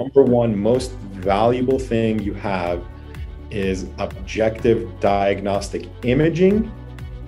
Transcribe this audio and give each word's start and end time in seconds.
number 0.00 0.22
one 0.22 0.58
most 0.58 0.92
valuable 0.92 1.78
thing 1.78 2.18
you 2.18 2.32
have 2.32 2.82
is 3.50 3.86
objective 3.98 4.88
diagnostic 4.98 5.86
imaging 6.04 6.72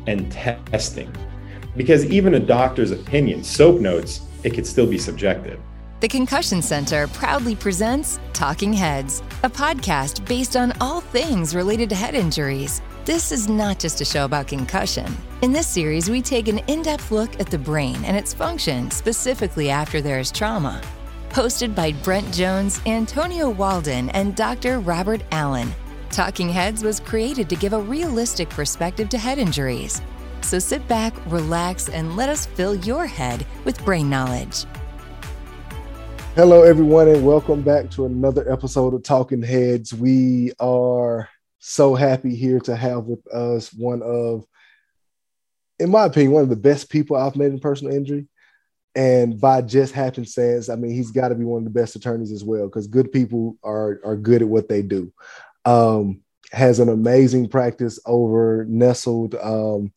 and 0.07 0.33
testing. 0.33 1.15
Because 1.77 2.07
even 2.07 2.35
a 2.35 2.41
doctor's 2.41 2.91
opinion, 2.91 3.45
SOAP 3.45 3.81
notes, 3.81 4.23
it 4.43 4.55
could 4.55 4.67
still 4.67 4.87
be 4.87 4.99
subjective. 4.99 5.61
The 6.01 6.09
Concussion 6.09 6.63
Center 6.63 7.07
proudly 7.09 7.55
presents 7.55 8.19
Talk-N-Headz, 8.33 9.23
a 9.45 9.51
podcast 9.51 10.27
based 10.27 10.57
on 10.57 10.73
all 10.81 11.01
things 11.01 11.55
related 11.55 11.91
to 11.91 11.95
head 11.95 12.15
injuries. 12.15 12.81
This 13.05 13.31
is 13.33 13.49
not 13.49 13.79
just 13.79 14.01
a 14.01 14.05
show 14.05 14.25
about 14.25 14.49
concussion. 14.49 15.07
In 15.43 15.53
this 15.53 15.67
series, 15.67 16.09
we 16.09 16.23
take 16.23 16.49
an 16.49 16.59
in 16.67 16.83
depth 16.83 17.11
look 17.11 17.39
at 17.39 17.51
the 17.51 17.59
brain 17.59 18.03
and 18.05 18.17
its 18.17 18.33
function 18.35 18.91
specifically 18.91 19.71
after 19.71 20.01
there 20.01 20.19
is 20.19 20.33
trauma. 20.33 20.81
Hosted 21.33 21.75
by 21.75 21.93
Brent 21.93 22.31
Jones, 22.31 22.79
Antonio 22.85 23.49
Walden, 23.49 24.11
and 24.11 24.37
Dr. 24.37 24.81
Robert 24.81 25.23
Allen. 25.31 25.73
Talk-N-Headz 26.11 26.85
was 26.85 27.01
created 27.01 27.49
to 27.49 27.57
give 27.57 27.73
a 27.73 27.81
realistic 27.81 28.51
perspective 28.51 29.09
to 29.09 29.17
head 29.17 29.39
injuries. 29.39 30.03
So 30.43 30.59
sit 30.59 30.87
back, 30.89 31.15
relax, 31.33 31.89
and 31.89 32.17
let 32.17 32.29
us 32.29 32.45
fill 32.45 32.75
your 32.75 33.07
head 33.07 33.47
with 33.65 33.83
brain 33.83 34.11
knowledge. 34.11 34.67
Hello, 36.35 36.65
everyone, 36.65 37.09
and 37.09 37.25
welcome 37.25 37.63
back 37.63 37.89
to 37.93 38.05
another 38.05 38.47
episode 38.53 38.93
of 38.93 39.03
Talk-N-Headz. 39.03 39.95
We 39.95 40.53
are 40.61 41.31
so 41.61 41.95
happy 41.95 42.37
here 42.37 42.61
to 42.61 42.77
have 42.77 43.05
with 43.05 43.27
us 43.33 43.73
one 43.73 44.03
of, 44.03 44.45
in 45.79 45.89
my 45.89 46.05
opinion, 46.05 46.33
one 46.33 46.43
of 46.43 46.51
the 46.51 46.57
best 46.57 46.91
people 46.91 47.17
I've 47.17 47.37
met 47.37 47.53
in 47.53 47.59
personal 47.59 47.95
injury. 47.95 48.29
And 48.95 49.41
by 49.41 49.63
just 49.63 49.95
happenstance, 49.95 50.69
I 50.69 50.77
mean 50.77 50.93
he's 50.93 51.11
got 51.11 51.29
to 51.29 51.35
be 51.35 51.45
one 51.45 51.59
of 51.59 51.65
the 51.65 51.81
best 51.81 51.97
attorneys 51.97 52.33
as 52.33 52.45
well, 52.45 52.67
because 52.67 52.87
good 52.87 53.11
people 53.11 53.57
are 53.63 54.01
are 54.05 54.17
good 54.17 54.43
at 54.43 54.49
what 54.49 54.69
they 54.69 54.83
do 54.83 55.13
um, 55.65 56.21
has 56.53 56.79
an 56.79 56.89
amazing 56.89 57.49
practice 57.49 57.99
over 58.07 58.65
nestled. 58.69 59.35
Um, 59.35 59.93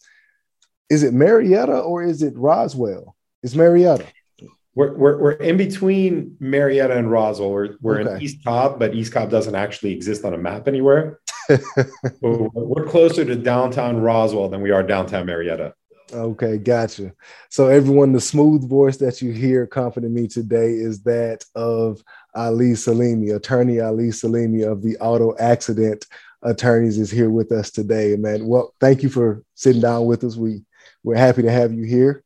is 0.89 1.03
it 1.03 1.13
Marietta 1.13 1.79
or 1.79 2.03
is 2.03 2.21
it 2.21 2.35
Roswell? 2.37 3.15
It's 3.43 3.55
Marietta. 3.55 4.05
We're, 4.75 4.93
we're, 4.93 5.17
we're 5.17 5.31
in 5.31 5.55
between 5.55 6.35
Marietta 6.39 6.97
and 6.97 7.09
Roswell. 7.09 7.51
We're, 7.51 7.77
we're 7.81 8.01
okay. 8.01 8.15
in 8.15 8.21
East 8.21 8.43
Cobb, 8.43 8.77
but 8.77 8.93
East 8.93 9.13
Cobb 9.13 9.29
doesn't 9.29 9.55
actually 9.55 9.93
exist 9.93 10.25
on 10.25 10.33
a 10.33 10.37
map 10.37 10.67
anywhere. 10.67 11.19
we're 12.21 12.85
closer 12.85 13.23
to 13.23 13.35
downtown 13.35 14.01
Roswell 14.01 14.49
than 14.49 14.61
we 14.61 14.71
are 14.71 14.83
downtown 14.83 15.25
Marietta. 15.27 15.73
Okay, 16.15 16.57
gotcha. 16.57 17.11
So 17.49 17.67
everyone, 17.67 18.13
the 18.13 18.21
smooth 18.21 18.67
voice 18.69 18.95
that 18.97 19.21
you 19.21 19.33
hear 19.33 19.63
accompanying 19.63 20.13
me 20.13 20.27
today 20.27 20.71
is 20.71 21.03
that 21.03 21.43
of 21.55 22.01
Ali 22.33 22.71
Salimi, 22.71 23.35
attorney 23.35 23.81
Ali 23.81 24.07
Salimi 24.07 24.65
of 24.65 24.81
the 24.81 24.97
Auto 24.97 25.35
Accident 25.37 26.05
Attorneys 26.41 26.97
is 26.97 27.11
here 27.11 27.29
with 27.29 27.51
us 27.51 27.69
today, 27.69 28.15
man. 28.15 28.47
Well, 28.47 28.73
thank 28.79 29.03
you 29.03 29.09
for 29.09 29.43
sitting 29.55 29.81
down 29.81 30.05
with 30.05 30.23
us. 30.23 30.37
We 30.37 30.63
we're 31.03 31.17
happy 31.17 31.41
to 31.41 31.51
have 31.51 31.73
you 31.73 31.83
here. 31.83 32.23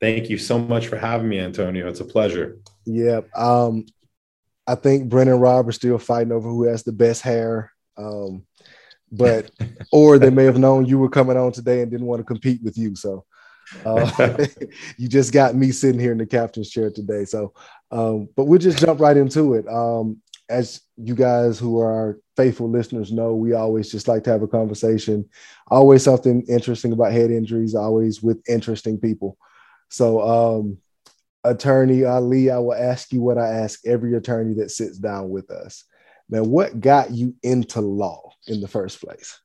Thank 0.00 0.28
you 0.28 0.36
so 0.36 0.58
much 0.58 0.88
for 0.88 0.98
having 0.98 1.28
me, 1.28 1.38
Antonio. 1.38 1.88
It's 1.88 2.00
a 2.00 2.04
pleasure. 2.04 2.58
Yeah. 2.84 3.20
Um, 3.34 3.86
I 4.66 4.74
think 4.74 5.08
Brent 5.08 5.30
and 5.30 5.40
Rob 5.40 5.68
are 5.68 5.72
still 5.72 5.98
fighting 5.98 6.32
over 6.32 6.48
who 6.48 6.64
has 6.64 6.82
the 6.82 6.92
best 6.92 7.22
hair. 7.22 7.72
Um, 7.96 8.44
but 9.12 9.50
or 9.92 10.18
they 10.18 10.30
may 10.30 10.44
have 10.44 10.58
known 10.58 10.86
you 10.86 10.98
were 10.98 11.08
coming 11.08 11.36
on 11.36 11.52
today 11.52 11.82
and 11.82 11.90
didn't 11.90 12.06
want 12.06 12.20
to 12.20 12.24
compete 12.24 12.62
with 12.62 12.76
you. 12.78 12.94
So 12.96 13.24
uh, 13.84 14.10
you 14.96 15.08
just 15.08 15.32
got 15.32 15.54
me 15.54 15.72
sitting 15.72 16.00
here 16.00 16.12
in 16.12 16.18
the 16.18 16.26
captain's 16.26 16.70
chair 16.70 16.90
today. 16.90 17.24
So, 17.24 17.52
um, 17.90 18.28
but 18.36 18.44
we'll 18.44 18.58
just 18.58 18.78
jump 18.78 19.00
right 19.00 19.16
into 19.16 19.54
it. 19.54 19.68
Um, 19.68 20.20
as 20.48 20.80
you 20.96 21.14
guys 21.14 21.58
who 21.58 21.80
are 21.80 22.18
faithful 22.36 22.68
listeners 22.68 23.12
know, 23.12 23.34
we 23.34 23.52
always 23.52 23.90
just 23.90 24.08
like 24.08 24.24
to 24.24 24.30
have 24.30 24.42
a 24.42 24.48
conversation. 24.48 25.28
Always 25.68 26.02
something 26.02 26.44
interesting 26.48 26.92
about 26.92 27.12
head 27.12 27.30
injuries, 27.30 27.74
always 27.74 28.22
with 28.22 28.42
interesting 28.48 28.98
people. 28.98 29.38
So, 29.90 30.20
um, 30.20 30.78
attorney 31.44 32.04
Ali, 32.04 32.50
I 32.50 32.58
will 32.58 32.74
ask 32.74 33.12
you 33.12 33.20
what 33.20 33.38
I 33.38 33.48
ask 33.48 33.80
every 33.86 34.14
attorney 34.14 34.54
that 34.54 34.70
sits 34.70 34.98
down 34.98 35.30
with 35.30 35.50
us. 35.50 35.84
Man, 36.30 36.48
what 36.48 36.78
got 36.78 37.10
you 37.10 37.34
into 37.42 37.80
law 37.80 38.32
in 38.46 38.60
the 38.60 38.68
first 38.68 39.00
place? 39.00 39.40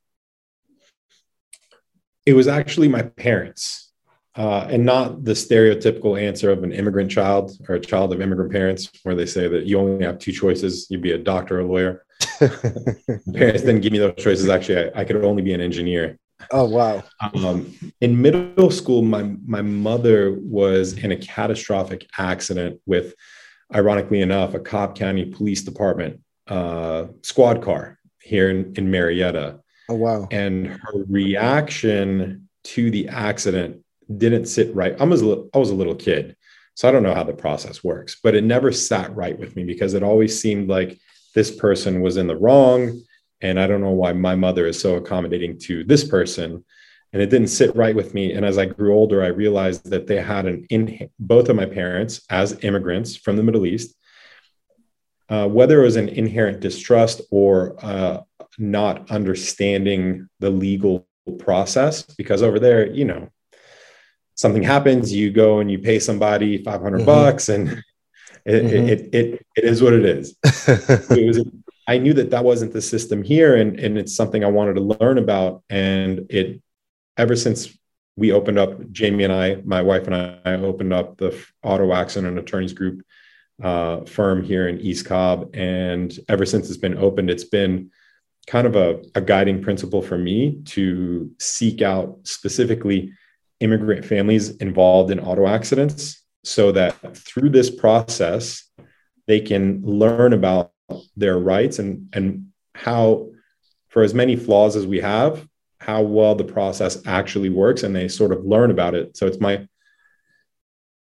It 2.27 2.33
was 2.33 2.47
actually 2.47 2.89
my 2.89 3.01
parents, 3.01 3.91
uh, 4.35 4.67
and 4.69 4.85
not 4.85 5.23
the 5.23 5.31
stereotypical 5.31 6.21
answer 6.21 6.51
of 6.51 6.63
an 6.63 6.71
immigrant 6.71 7.09
child 7.09 7.51
or 7.67 7.75
a 7.75 7.79
child 7.79 8.13
of 8.13 8.21
immigrant 8.21 8.51
parents, 8.51 8.91
where 9.01 9.15
they 9.15 9.25
say 9.25 9.47
that 9.47 9.65
you 9.65 9.79
only 9.79 10.05
have 10.05 10.19
two 10.19 10.31
choices: 10.31 10.85
you'd 10.89 11.01
be 11.01 11.13
a 11.13 11.17
doctor 11.17 11.57
or 11.57 11.61
a 11.61 11.65
lawyer. 11.65 12.05
parents 12.39 13.61
didn't 13.61 13.81
give 13.81 13.91
me 13.91 13.99
those 13.99 14.15
choices. 14.17 14.47
Actually, 14.47 14.91
I, 14.91 15.01
I, 15.01 15.05
could 15.05 15.23
only 15.23 15.41
be 15.41 15.53
an 15.53 15.61
engineer. 15.61 16.19
Oh 16.51 16.65
wow! 16.65 17.03
Um, 17.33 17.73
in 18.01 18.21
middle 18.21 18.69
school, 18.69 19.01
my 19.01 19.35
my 19.45 19.63
mother 19.63 20.37
was 20.39 20.93
in 20.93 21.11
a 21.11 21.17
catastrophic 21.17 22.07
accident 22.17 22.79
with, 22.85 23.15
ironically 23.73 24.21
enough, 24.21 24.53
a 24.53 24.59
Cobb 24.59 24.95
County 24.95 25.25
Police 25.25 25.63
Department 25.63 26.21
uh, 26.47 27.05
squad 27.21 27.61
car 27.61 27.99
here 28.21 28.49
in, 28.49 28.73
in 28.75 28.89
Marietta. 28.89 29.59
Oh, 29.89 29.95
wow. 29.95 30.27
And 30.31 30.67
her 30.67 31.05
reaction 31.07 32.49
to 32.65 32.89
the 32.89 33.07
accident 33.07 33.83
didn't 34.17 34.45
sit 34.45 34.73
right. 34.75 34.99
I 34.99 35.03
was, 35.03 35.21
a, 35.21 35.43
I 35.53 35.57
was 35.57 35.69
a 35.69 35.75
little 35.75 35.95
kid, 35.95 36.35
so 36.73 36.87
I 36.87 36.91
don't 36.91 37.03
know 37.03 37.13
how 37.13 37.23
the 37.23 37.33
process 37.33 37.83
works, 37.83 38.17
but 38.21 38.35
it 38.35 38.43
never 38.43 38.71
sat 38.71 39.15
right 39.15 39.37
with 39.37 39.55
me 39.55 39.63
because 39.63 39.93
it 39.93 40.03
always 40.03 40.39
seemed 40.39 40.69
like 40.69 40.99
this 41.33 41.55
person 41.55 42.01
was 42.01 42.17
in 42.17 42.27
the 42.27 42.35
wrong. 42.35 43.01
And 43.41 43.59
I 43.59 43.67
don't 43.67 43.81
know 43.81 43.91
why 43.91 44.13
my 44.13 44.35
mother 44.35 44.65
is 44.65 44.79
so 44.79 44.95
accommodating 44.95 45.59
to 45.59 45.83
this 45.83 46.03
person. 46.03 46.63
And 47.13 47.21
it 47.21 47.29
didn't 47.29 47.47
sit 47.49 47.75
right 47.75 47.95
with 47.95 48.13
me. 48.13 48.33
And 48.33 48.45
as 48.45 48.57
I 48.57 48.65
grew 48.65 48.93
older, 48.93 49.23
I 49.23 49.27
realized 49.27 49.89
that 49.89 50.07
they 50.07 50.21
had 50.21 50.45
an 50.45 50.65
in 50.69 51.09
both 51.19 51.49
of 51.49 51.55
my 51.55 51.65
parents 51.65 52.21
as 52.29 52.63
immigrants 52.63 53.15
from 53.15 53.35
the 53.35 53.43
Middle 53.43 53.65
East 53.65 53.95
uh, 55.29 55.47
whether 55.47 55.81
it 55.81 55.85
was 55.85 55.95
an 55.95 56.09
inherent 56.09 56.59
distrust 56.59 57.21
or 57.31 57.75
uh, 57.83 58.21
not 58.57 59.09
understanding 59.11 60.29
the 60.39 60.49
legal 60.49 61.07
process, 61.39 62.03
because 62.03 62.43
over 62.43 62.59
there, 62.59 62.87
you 62.87 63.05
know, 63.05 63.29
something 64.35 64.63
happens, 64.63 65.13
you 65.13 65.31
go 65.31 65.59
and 65.59 65.71
you 65.71 65.79
pay 65.79 65.99
somebody 65.99 66.63
500 66.63 66.97
mm-hmm. 66.97 67.05
bucks 67.05 67.49
and 67.49 67.69
it, 68.45 68.63
mm-hmm. 68.63 68.87
it, 68.87 69.15
it, 69.15 69.45
it 69.55 69.63
is 69.63 69.81
what 69.81 69.93
it 69.93 70.05
is. 70.05 70.35
it 70.43 71.27
was, 71.27 71.43
I 71.87 71.97
knew 71.97 72.13
that 72.13 72.31
that 72.31 72.43
wasn't 72.43 72.73
the 72.73 72.81
system 72.81 73.23
here. 73.23 73.55
And, 73.55 73.79
and 73.79 73.97
it's 73.97 74.15
something 74.15 74.43
I 74.43 74.49
wanted 74.49 74.75
to 74.75 74.81
learn 74.81 75.17
about. 75.17 75.63
And 75.69 76.27
it, 76.29 76.61
ever 77.17 77.35
since 77.35 77.75
we 78.15 78.31
opened 78.31 78.59
up, 78.59 78.91
Jamie 78.91 79.23
and 79.23 79.33
I, 79.33 79.55
my 79.63 79.81
wife 79.81 80.07
and 80.07 80.15
I, 80.15 80.39
I 80.45 80.53
opened 80.53 80.93
up 80.93 81.17
the 81.17 81.37
auto 81.63 81.93
accident 81.93 82.37
attorneys 82.37 82.73
group 82.73 83.01
uh, 83.61 84.01
firm 84.05 84.43
here 84.43 84.67
in 84.67 84.79
East 84.79 85.05
Cobb. 85.05 85.49
And 85.55 86.17
ever 86.27 86.45
since 86.45 86.69
it's 86.69 86.77
been 86.77 86.97
opened, 86.97 87.29
it's 87.29 87.45
been 87.45 87.91
kind 88.47 88.67
of 88.67 88.75
a, 88.75 89.01
a 89.15 89.21
guiding 89.21 89.61
principle 89.61 90.01
for 90.01 90.17
me 90.17 90.61
to 90.65 91.31
seek 91.39 91.81
out 91.81 92.19
specifically 92.23 93.11
immigrant 93.59 94.05
families 94.05 94.57
involved 94.57 95.11
in 95.11 95.19
auto 95.19 95.47
accidents 95.47 96.23
so 96.43 96.71
that 96.71 97.17
through 97.17 97.49
this 97.49 97.69
process, 97.69 98.69
they 99.27 99.39
can 99.39 99.81
learn 99.83 100.33
about 100.33 100.71
their 101.17 101.39
rights 101.39 101.79
and, 101.79 102.07
and 102.13 102.47
how, 102.75 103.29
for 103.87 104.03
as 104.03 104.13
many 104.13 104.35
flaws 104.35 104.75
as 104.75 104.85
we 104.85 104.99
have, 104.99 105.47
how 105.79 106.01
well 106.01 106.35
the 106.35 106.43
process 106.43 107.01
actually 107.07 107.49
works 107.49 107.83
and 107.83 107.95
they 107.95 108.07
sort 108.07 108.31
of 108.31 108.45
learn 108.45 108.69
about 108.69 108.93
it. 108.93 109.17
So 109.17 109.25
it's 109.25 109.39
my 109.39 109.67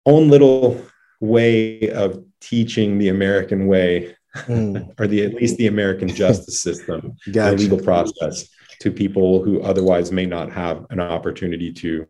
own 0.06 0.28
little 0.28 0.84
way 1.25 1.91
of 1.91 2.25
teaching 2.41 2.99
the 2.99 3.09
American 3.09 3.67
way, 3.67 4.15
mm. 4.35 4.94
or 5.00 5.06
the 5.06 5.25
at 5.25 5.35
least 5.35 5.56
the 5.56 5.67
American 5.67 6.09
justice 6.09 6.62
system, 6.62 7.17
gotcha. 7.32 7.56
the 7.56 7.62
legal 7.62 7.79
process 7.79 8.49
to 8.81 8.91
people 8.91 9.43
who 9.43 9.62
otherwise 9.62 10.12
may 10.12 10.26
not 10.26 10.50
have 10.53 10.87
an 10.91 11.00
opportunity 11.00 11.73
to 11.73 12.06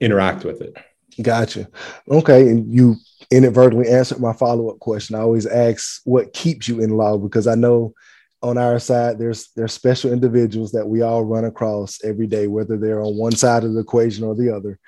interact 0.00 0.44
with 0.44 0.60
it. 0.60 0.76
Gotcha. 1.20 1.68
Okay, 2.08 2.48
and 2.48 2.72
you 2.72 2.96
inadvertently 3.30 3.88
answered 3.88 4.20
my 4.20 4.32
follow-up 4.32 4.78
question. 4.78 5.16
I 5.16 5.20
always 5.20 5.46
ask 5.46 6.00
what 6.04 6.32
keeps 6.32 6.68
you 6.68 6.80
in 6.80 6.96
law 6.96 7.18
because 7.18 7.46
I 7.46 7.54
know 7.54 7.94
on 8.42 8.56
our 8.56 8.78
side 8.78 9.18
there's 9.18 9.50
there's 9.54 9.72
special 9.72 10.12
individuals 10.12 10.72
that 10.72 10.86
we 10.86 11.02
all 11.02 11.24
run 11.24 11.44
across 11.44 12.02
every 12.04 12.26
day, 12.26 12.46
whether 12.46 12.76
they're 12.76 13.02
on 13.02 13.16
one 13.16 13.32
side 13.32 13.64
of 13.64 13.74
the 13.74 13.80
equation 13.80 14.24
or 14.24 14.34
the 14.34 14.54
other. 14.54 14.78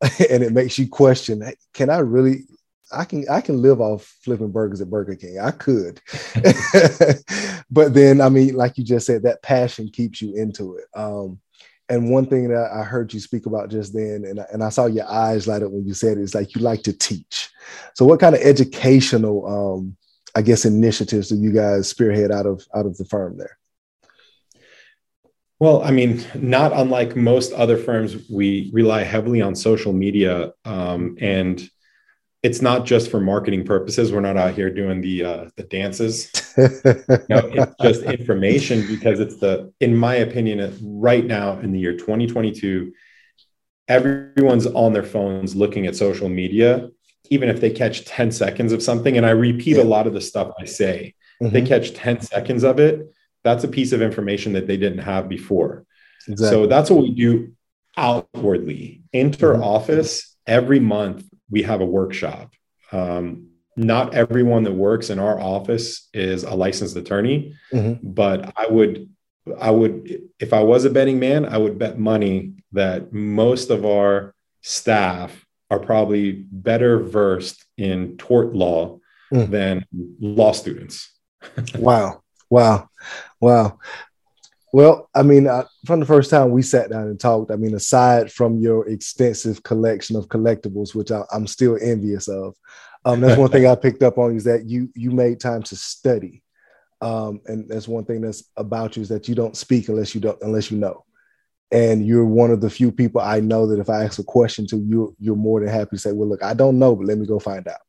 and 0.30 0.42
it 0.42 0.52
makes 0.52 0.78
you 0.78 0.88
question, 0.88 1.42
can 1.74 1.90
I 1.90 1.98
really 1.98 2.44
I 2.90 3.04
can 3.04 3.24
I 3.28 3.40
can 3.40 3.60
live 3.60 3.80
off 3.80 4.16
flipping 4.22 4.50
burgers 4.50 4.80
at 4.80 4.90
Burger 4.90 5.14
King. 5.14 5.38
I 5.40 5.50
could. 5.50 6.00
but 7.70 7.94
then 7.94 8.20
I 8.20 8.28
mean, 8.28 8.54
like 8.54 8.78
you 8.78 8.84
just 8.84 9.06
said, 9.06 9.22
that 9.22 9.42
passion 9.42 9.88
keeps 9.88 10.22
you 10.22 10.34
into 10.34 10.76
it. 10.76 10.84
Um, 10.94 11.40
and 11.90 12.10
one 12.10 12.26
thing 12.26 12.48
that 12.48 12.70
I 12.70 12.82
heard 12.82 13.14
you 13.14 13.20
speak 13.20 13.46
about 13.46 13.70
just 13.70 13.94
then, 13.94 14.24
and 14.26 14.40
I, 14.40 14.46
and 14.52 14.62
I 14.62 14.68
saw 14.68 14.86
your 14.86 15.08
eyes 15.08 15.46
light 15.46 15.62
up 15.62 15.70
when 15.70 15.86
you 15.86 15.94
said 15.94 16.18
it, 16.18 16.22
is 16.22 16.34
like 16.34 16.54
you 16.54 16.60
like 16.60 16.82
to 16.82 16.92
teach. 16.92 17.48
So, 17.94 18.04
what 18.04 18.20
kind 18.20 18.34
of 18.34 18.42
educational 18.42 19.46
um, 19.46 19.96
I 20.34 20.42
guess 20.42 20.64
initiatives 20.64 21.30
do 21.30 21.36
you 21.36 21.52
guys 21.52 21.88
spearhead 21.88 22.30
out 22.30 22.46
of 22.46 22.66
out 22.74 22.86
of 22.86 22.96
the 22.98 23.04
firm 23.04 23.38
there? 23.38 23.58
Well, 25.60 25.82
I 25.82 25.90
mean, 25.90 26.24
not 26.34 26.72
unlike 26.72 27.16
most 27.16 27.52
other 27.52 27.76
firms, 27.76 28.28
we 28.30 28.70
rely 28.72 29.02
heavily 29.02 29.40
on 29.40 29.56
social 29.56 29.92
media, 29.92 30.52
um, 30.64 31.16
and 31.20 31.68
it's 32.42 32.62
not 32.62 32.86
just 32.86 33.10
for 33.10 33.20
marketing 33.20 33.64
purposes. 33.64 34.12
We're 34.12 34.20
not 34.20 34.36
out 34.36 34.54
here 34.54 34.70
doing 34.70 35.00
the 35.00 35.24
uh, 35.24 35.50
the 35.56 35.64
dances. 35.64 36.30
no, 36.56 36.66
it's 37.30 37.74
just 37.82 38.02
information 38.18 38.86
because 38.86 39.20
it's 39.20 39.38
the, 39.38 39.72
in 39.80 39.96
my 39.96 40.16
opinion, 40.16 40.76
right 40.82 41.24
now 41.24 41.58
in 41.58 41.72
the 41.72 41.80
year 41.80 41.94
2022, 41.94 42.92
everyone's 43.88 44.66
on 44.66 44.92
their 44.92 45.02
phones 45.02 45.56
looking 45.56 45.86
at 45.86 45.96
social 45.96 46.28
media, 46.28 46.90
even 47.30 47.48
if 47.48 47.60
they 47.60 47.70
catch 47.70 48.04
10 48.04 48.30
seconds 48.30 48.72
of 48.72 48.82
something. 48.82 49.16
And 49.16 49.26
I 49.26 49.30
repeat 49.30 49.76
yeah. 49.76 49.82
a 49.82 49.84
lot 49.84 50.06
of 50.06 50.14
the 50.14 50.20
stuff 50.20 50.52
I 50.60 50.64
say. 50.64 51.14
Mm-hmm. 51.42 51.52
They 51.52 51.62
catch 51.62 51.94
10 51.94 52.20
seconds 52.20 52.62
of 52.62 52.78
it. 52.78 53.12
That's 53.42 53.64
a 53.64 53.68
piece 53.68 53.92
of 53.92 54.02
information 54.02 54.52
that 54.52 54.66
they 54.66 54.76
didn't 54.76 54.98
have 54.98 55.28
before. 55.28 55.84
Exactly. 56.28 56.48
So 56.48 56.66
that's 56.66 56.90
what 56.90 57.02
we 57.02 57.14
do 57.14 57.52
outwardly. 57.96 59.02
Inter 59.12 59.54
mm-hmm. 59.54 59.62
office, 59.62 60.36
every 60.46 60.80
month 60.80 61.24
we 61.50 61.62
have 61.62 61.80
a 61.80 61.86
workshop. 61.86 62.52
Um, 62.92 63.48
not 63.76 64.14
everyone 64.14 64.64
that 64.64 64.72
works 64.72 65.08
in 65.08 65.18
our 65.18 65.40
office 65.40 66.08
is 66.12 66.42
a 66.42 66.54
licensed 66.54 66.96
attorney, 66.96 67.54
mm-hmm. 67.72 67.94
but 68.02 68.52
I 68.56 68.66
would, 68.66 69.08
I 69.58 69.70
would, 69.70 70.22
if 70.40 70.52
I 70.52 70.60
was 70.60 70.84
a 70.84 70.90
betting 70.90 71.20
man, 71.20 71.46
I 71.46 71.58
would 71.58 71.78
bet 71.78 71.98
money 71.98 72.54
that 72.72 73.12
most 73.12 73.70
of 73.70 73.86
our 73.86 74.34
staff 74.62 75.46
are 75.70 75.78
probably 75.78 76.32
better 76.50 76.98
versed 76.98 77.64
in 77.76 78.16
tort 78.16 78.54
law 78.54 78.98
mm. 79.32 79.48
than 79.50 79.84
law 80.20 80.52
students. 80.52 81.12
wow. 81.76 82.22
Wow. 82.50 82.88
Wow. 83.40 83.78
Well, 84.72 85.08
I 85.14 85.22
mean, 85.22 85.46
uh, 85.46 85.64
from 85.86 86.00
the 86.00 86.06
first 86.06 86.30
time 86.30 86.50
we 86.50 86.62
sat 86.62 86.90
down 86.90 87.08
and 87.08 87.18
talked, 87.18 87.50
I 87.50 87.56
mean, 87.56 87.74
aside 87.74 88.30
from 88.30 88.58
your 88.58 88.86
extensive 88.88 89.62
collection 89.62 90.14
of 90.16 90.28
collectibles, 90.28 90.94
which 90.94 91.10
I, 91.10 91.22
am 91.32 91.46
still 91.46 91.78
envious 91.80 92.28
of, 92.28 92.54
um, 93.04 93.20
that's 93.20 93.38
one 93.38 93.50
thing 93.50 93.66
I 93.66 93.74
picked 93.74 94.02
up 94.02 94.18
on 94.18 94.36
is 94.36 94.44
that 94.44 94.66
you 94.66 94.90
you 94.94 95.10
made 95.10 95.40
time 95.40 95.62
to 95.62 95.76
study, 95.76 96.42
um, 97.00 97.40
and 97.46 97.68
that's 97.68 97.88
one 97.88 98.04
thing 98.04 98.20
that's 98.20 98.44
about 98.56 98.96
you 98.96 99.02
is 99.02 99.08
that 99.08 99.28
you 99.28 99.34
don't 99.34 99.56
speak 99.56 99.88
unless 99.88 100.14
you 100.14 100.20
don't 100.20 100.38
unless 100.42 100.70
you 100.70 100.76
know, 100.76 101.04
and 101.70 102.06
you're 102.06 102.26
one 102.26 102.50
of 102.50 102.60
the 102.60 102.68
few 102.68 102.92
people 102.92 103.20
I 103.20 103.40
know 103.40 103.66
that 103.68 103.80
if 103.80 103.88
I 103.88 104.04
ask 104.04 104.18
a 104.18 104.24
question 104.24 104.66
to 104.68 104.76
you, 104.76 105.14
you're 105.18 105.36
more 105.36 105.60
than 105.60 105.70
happy 105.70 105.96
to 105.96 105.98
say, 105.98 106.12
"Well, 106.12 106.28
look, 106.28 106.42
I 106.42 106.52
don't 106.52 106.78
know, 106.78 106.94
but 106.94 107.06
let 107.06 107.16
me 107.16 107.26
go 107.26 107.38
find 107.38 107.66
out." 107.66 107.80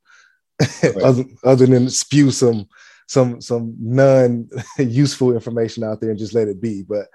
Other, 1.04 1.24
other 1.44 1.66
than 1.66 1.90
spew 1.90 2.31
some 2.31 2.68
some 3.10 3.42
some 3.42 3.76
non 3.80 4.48
useful 4.78 5.34
information 5.34 5.84
out 5.84 6.00
there 6.00 6.12
and 6.12 6.20
just 6.20 6.36
let 6.36 6.48
it 6.48 6.62
be. 6.62 6.84
But 6.84 7.08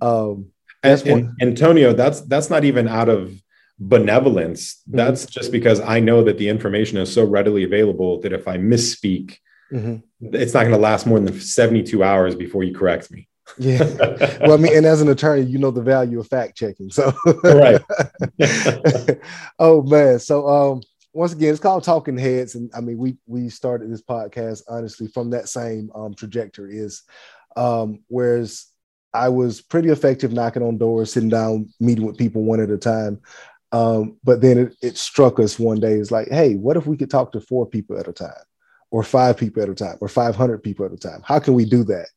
um, 0.00 0.46
and, 0.82 1.06
and, 1.06 1.32
Antonio, 1.40 1.92
that's 1.92 2.22
that's 2.22 2.48
not 2.48 2.64
even 2.64 2.88
out 2.88 3.10
of 3.10 3.40
benevolence. 3.78 4.76
Mm-hmm. 4.88 4.96
That's 4.96 5.26
just 5.26 5.52
because 5.52 5.80
I 5.80 6.00
know 6.00 6.24
that 6.24 6.38
the 6.38 6.48
information 6.48 6.96
is 6.96 7.12
so 7.12 7.24
readily 7.24 7.62
available 7.62 8.22
that 8.22 8.32
if 8.32 8.48
I 8.48 8.56
misspeak, 8.56 9.36
mm-hmm. 9.70 9.96
it's 10.34 10.54
not 10.54 10.60
going 10.60 10.72
to 10.72 10.78
last 10.78 11.06
more 11.06 11.20
than 11.20 11.38
72 11.38 12.02
hours 12.02 12.34
before 12.34 12.64
you 12.64 12.74
correct 12.74 13.10
me. 13.10 13.28
yeah. 13.58 13.84
Well, 14.40 14.54
I 14.54 14.56
mean, 14.56 14.74
and 14.74 14.86
as 14.86 15.02
an 15.02 15.10
attorney, 15.10 15.42
you 15.42 15.58
know 15.58 15.70
the 15.70 15.82
value 15.82 16.20
of 16.20 16.26
fact 16.26 16.56
checking. 16.56 16.90
So 16.90 17.12
right. 17.44 17.82
oh 19.58 19.82
man. 19.82 20.18
So 20.20 20.48
um 20.48 20.82
once 21.14 21.32
again, 21.32 21.50
it's 21.50 21.60
called 21.60 21.84
Talk-N-Headz, 21.84 22.56
and 22.56 22.70
I 22.74 22.80
mean, 22.80 22.98
we 22.98 23.16
we 23.26 23.48
started 23.48 23.90
this 23.90 24.02
podcast 24.02 24.62
honestly 24.68 25.06
from 25.06 25.30
that 25.30 25.48
same 25.48 25.90
um, 25.94 26.12
trajectory. 26.12 26.76
Is 26.76 27.04
um, 27.56 28.00
whereas 28.08 28.66
I 29.14 29.28
was 29.28 29.62
pretty 29.62 29.90
effective 29.90 30.32
knocking 30.32 30.62
on 30.62 30.76
doors, 30.76 31.12
sitting 31.12 31.28
down, 31.28 31.72
meeting 31.78 32.04
with 32.04 32.18
people 32.18 32.42
one 32.42 32.60
at 32.60 32.70
a 32.70 32.76
time. 32.76 33.20
Um, 33.70 34.18
but 34.24 34.40
then 34.40 34.58
it, 34.58 34.76
it 34.82 34.98
struck 34.98 35.38
us 35.38 35.58
one 35.58 35.78
day. 35.78 35.94
It's 35.94 36.10
like, 36.10 36.28
hey, 36.28 36.56
what 36.56 36.76
if 36.76 36.86
we 36.86 36.96
could 36.96 37.10
talk 37.10 37.32
to 37.32 37.40
four 37.40 37.64
people 37.64 37.96
at 37.96 38.08
a 38.08 38.12
time, 38.12 38.32
or 38.90 39.04
five 39.04 39.36
people 39.36 39.62
at 39.62 39.68
a 39.68 39.74
time, 39.74 39.96
or 40.00 40.08
five 40.08 40.34
hundred 40.34 40.64
people 40.64 40.84
at 40.84 40.92
a 40.92 40.96
time? 40.96 41.22
How 41.24 41.38
can 41.38 41.54
we 41.54 41.64
do 41.64 41.84
that? 41.84 42.08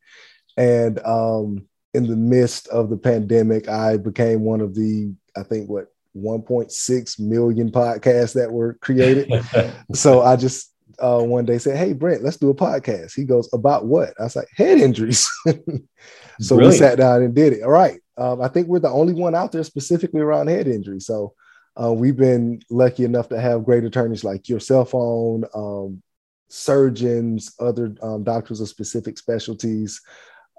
And 0.58 1.00
um, 1.06 1.68
in 1.94 2.08
the 2.08 2.16
midst 2.16 2.68
of 2.70 2.90
the 2.90 2.98
pandemic, 2.98 3.70
I 3.70 3.98
became 3.98 4.42
one 4.42 4.62
of 4.62 4.74
the 4.74 5.14
I 5.36 5.44
think 5.44 5.70
what 5.70 5.94
1.6 6.16 7.20
million 7.20 7.72
podcasts 7.72 8.34
that 8.34 8.52
were 8.52 8.76
created. 8.76 9.32
so 9.94 10.22
I 10.22 10.36
just 10.36 10.74
uh, 11.00 11.22
one 11.22 11.46
day 11.46 11.58
said, 11.58 11.78
Hey, 11.78 11.94
Brent, 11.94 12.24
let's 12.24 12.38
do 12.38 12.50
a 12.50 12.56
podcast. 12.56 13.14
He 13.16 13.24
goes, 13.24 13.50
About 13.54 13.86
what? 13.86 14.14
I 14.20 14.24
was 14.24 14.36
like, 14.36 14.48
Head 14.56 14.80
injuries. 14.80 15.30
so 15.46 16.56
Brilliant. 16.56 16.74
we 16.74 16.78
sat 16.78 16.98
down 16.98 17.24
and 17.24 17.36
did 17.36 17.54
it. 17.54 17.64
All 17.64 17.72
right. 17.72 18.00
Um, 18.18 18.42
I 18.42 18.48
think 18.48 18.68
we're 18.68 18.80
the 18.80 18.90
only 18.90 19.14
one 19.14 19.36
out 19.36 19.52
there 19.52 19.64
specifically 19.64 20.22
around 20.22 20.48
head 20.48 20.68
injury. 20.68 21.00
So 21.00 21.34
uh, 21.82 21.94
we've 21.94 22.18
been 22.18 22.62
lucky 22.70 23.04
enough 23.04 23.30
to 23.30 23.40
have 23.40 23.64
great 23.64 23.84
attorneys 23.84 24.24
like 24.24 24.50
yourself 24.50 24.96
on, 24.96 25.44
um, 25.54 26.02
surgeons, 26.50 27.54
other 27.60 27.94
um, 28.02 28.24
doctors 28.24 28.62
of 28.62 28.70
specific 28.70 29.18
specialties, 29.18 30.02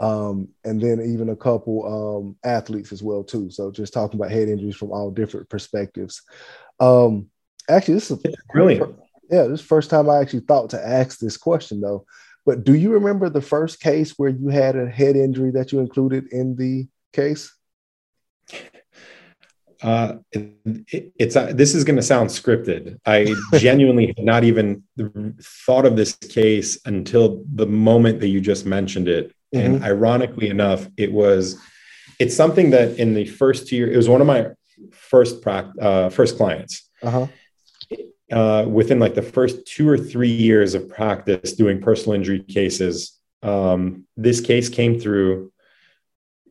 um, 0.00 0.48
and 0.64 0.80
then 0.80 1.00
even 1.00 1.30
a 1.30 1.36
couple 1.36 1.84
um, 1.86 2.36
athletes 2.44 2.92
as 2.92 3.02
well 3.02 3.24
too. 3.24 3.50
So 3.50 3.70
just 3.70 3.92
talking 3.92 4.18
about 4.18 4.30
head 4.30 4.48
injuries 4.48 4.76
from 4.76 4.92
all 4.92 5.10
different 5.10 5.48
perspectives. 5.48 6.22
Um, 6.78 7.30
actually, 7.68 7.94
this 7.94 8.10
is 8.10 8.22
brilliant. 8.52 8.96
Yeah, 9.30 9.44
this 9.44 9.60
is 9.60 9.66
first 9.66 9.90
time 9.90 10.08
I 10.08 10.18
actually 10.18 10.40
thought 10.40 10.70
to 10.70 10.86
ask 10.86 11.18
this 11.18 11.36
question 11.36 11.80
though. 11.80 12.06
But 12.46 12.64
do 12.64 12.74
you 12.74 12.92
remember 12.92 13.28
the 13.28 13.42
first 13.42 13.80
case 13.80 14.14
where 14.16 14.30
you 14.30 14.48
had 14.48 14.76
a 14.76 14.88
head 14.88 15.16
injury 15.16 15.50
that 15.50 15.72
you 15.72 15.80
included 15.80 16.32
in 16.32 16.56
the 16.56 16.88
case? 17.12 17.54
Uh, 19.82 20.14
it, 20.32 21.12
it's 21.18 21.36
uh, 21.36 21.52
this 21.52 21.74
is 21.74 21.84
going 21.84 21.96
to 21.96 22.02
sound 22.02 22.30
scripted. 22.30 22.98
I 23.04 23.34
genuinely 23.58 24.06
had 24.06 24.24
not 24.24 24.44
even 24.44 24.82
thought 25.40 25.84
of 25.84 25.96
this 25.96 26.14
case 26.14 26.78
until 26.84 27.44
the 27.54 27.66
moment 27.66 28.20
that 28.20 28.28
you 28.28 28.40
just 28.40 28.66
mentioned 28.66 29.08
it 29.08 29.32
Mm-hmm. 29.54 29.74
And 29.74 29.84
ironically 29.84 30.48
enough, 30.48 30.86
it 30.96 31.12
was 31.12 31.60
it's 32.18 32.36
something 32.36 32.70
that 32.70 32.98
in 32.98 33.14
the 33.14 33.26
first 33.26 33.70
year, 33.72 33.90
it 33.90 33.96
was 33.96 34.08
one 34.08 34.20
of 34.20 34.26
my 34.26 34.48
first 34.90 35.46
uh, 35.46 36.10
first 36.10 36.36
clients. 36.36 36.88
Uh-huh. 37.02 37.26
Uh, 38.30 38.66
within 38.68 38.98
like 38.98 39.14
the 39.14 39.22
first 39.22 39.66
two 39.66 39.88
or 39.88 39.96
three 39.96 40.30
years 40.30 40.74
of 40.74 40.86
practice 40.86 41.54
doing 41.54 41.80
personal 41.80 42.12
injury 42.12 42.40
cases, 42.40 43.18
um, 43.42 44.04
this 44.16 44.40
case 44.40 44.68
came 44.68 45.00
through. 45.00 45.50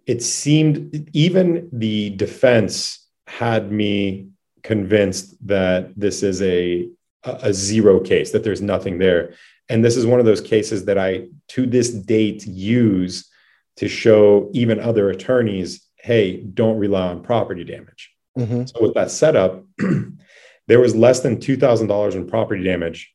It 0.08 0.24
seemed 0.24 1.10
even 1.14 1.70
the 1.72 2.12
defense 2.12 3.06
had 3.28 3.72
me 3.72 4.30
convinced 4.64 5.36
that 5.48 5.92
this 5.96 6.24
is 6.24 6.42
a 6.42 6.90
a 7.24 7.54
zero 7.54 8.00
case, 8.00 8.32
that 8.32 8.44
there's 8.44 8.62
nothing 8.62 8.98
there. 8.98 9.34
And 9.70 9.84
this 9.84 9.98
is 9.98 10.06
one 10.06 10.20
of 10.20 10.26
those 10.26 10.42
cases 10.42 10.86
that 10.86 10.98
I, 10.98 11.28
to 11.50 11.66
this 11.66 11.92
date, 11.92 12.46
use 12.48 13.30
to 13.78 13.88
show 13.88 14.50
even 14.54 14.80
other 14.80 15.10
attorneys 15.10 15.88
hey, 16.08 16.38
don't 16.38 16.78
rely 16.78 17.08
on 17.08 17.22
property 17.22 17.66
damage. 17.66 18.12
Mm-hmm. 18.38 18.66
So, 18.66 18.82
with 18.82 18.94
that 18.94 19.12
setup, 19.12 19.66
there 20.68 20.80
was 20.80 20.96
less 20.96 21.20
than 21.20 21.38
$2,000 21.38 22.16
in 22.16 22.28
property 22.28 22.64
damage. 22.64 23.14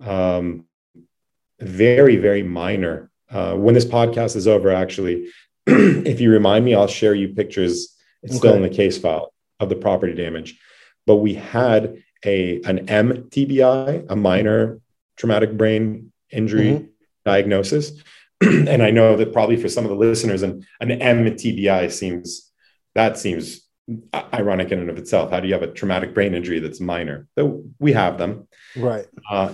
Um, 0.00 0.64
very, 1.60 2.16
very 2.16 2.42
minor. 2.42 3.10
Uh, 3.30 3.54
when 3.54 3.74
this 3.74 3.84
podcast 3.84 4.34
is 4.34 4.48
over, 4.48 4.70
actually, 4.70 5.28
if 5.66 6.20
you 6.20 6.30
remind 6.30 6.64
me, 6.64 6.74
I'll 6.74 6.86
share 6.86 7.14
you 7.14 7.28
pictures. 7.28 7.94
It's 8.22 8.32
okay. 8.32 8.38
still 8.38 8.54
in 8.54 8.62
the 8.62 8.68
case 8.68 8.98
file 8.98 9.32
of 9.60 9.68
the 9.68 9.76
property 9.76 10.14
damage. 10.14 10.58
But 11.06 11.16
we 11.16 11.34
had 11.34 12.02
a 12.24 12.60
an 12.62 12.86
MTBI, 12.86 14.06
a 14.08 14.16
minor 14.16 14.80
traumatic 15.16 15.56
brain 15.56 16.12
injury 16.30 16.72
mm-hmm. 16.72 16.84
diagnosis. 17.24 17.92
and 18.40 18.82
I 18.82 18.90
know 18.90 19.16
that 19.16 19.32
probably 19.32 19.56
for 19.56 19.68
some 19.68 19.84
of 19.84 19.90
the 19.90 19.96
listeners, 19.96 20.42
an, 20.42 20.66
an 20.80 20.88
MTBI 20.88 21.90
seems 21.90 22.52
that 22.94 23.18
seems 23.18 23.60
ironic 24.34 24.72
in 24.72 24.80
and 24.80 24.90
of 24.90 24.98
itself. 24.98 25.30
How 25.30 25.40
do 25.40 25.46
you 25.46 25.54
have 25.54 25.62
a 25.62 25.70
traumatic 25.70 26.14
brain 26.14 26.34
injury 26.34 26.58
that's 26.60 26.80
minor? 26.80 27.28
So 27.38 27.62
we 27.78 27.92
have 27.92 28.18
them. 28.18 28.48
Right. 28.74 29.06
Uh, 29.30 29.52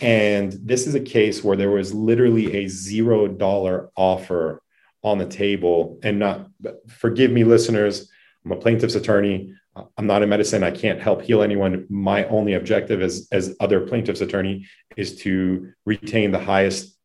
and 0.00 0.52
this 0.52 0.86
is 0.86 0.94
a 0.94 1.00
case 1.00 1.44
where 1.44 1.56
there 1.56 1.70
was 1.70 1.92
literally 1.92 2.56
a 2.56 2.68
zero 2.68 3.28
dollar 3.28 3.90
offer 3.96 4.62
on 5.02 5.18
the 5.18 5.26
table. 5.26 5.98
And 6.02 6.18
not, 6.18 6.48
forgive 6.88 7.30
me, 7.30 7.44
listeners, 7.44 8.10
I'm 8.44 8.52
a 8.52 8.56
plaintiff's 8.56 8.94
attorney. 8.94 9.54
I'm 9.96 10.06
not 10.06 10.22
in 10.22 10.28
medicine. 10.28 10.62
I 10.62 10.70
can't 10.70 11.00
help 11.00 11.22
heal 11.22 11.42
anyone. 11.42 11.86
My 11.88 12.24
only 12.26 12.54
objective 12.54 13.00
as, 13.00 13.28
as 13.32 13.56
other 13.58 13.80
plaintiff's 13.80 14.20
attorney 14.20 14.66
is 14.96 15.16
to 15.22 15.72
retain 15.86 16.30
the 16.30 16.38
highest 16.38 16.98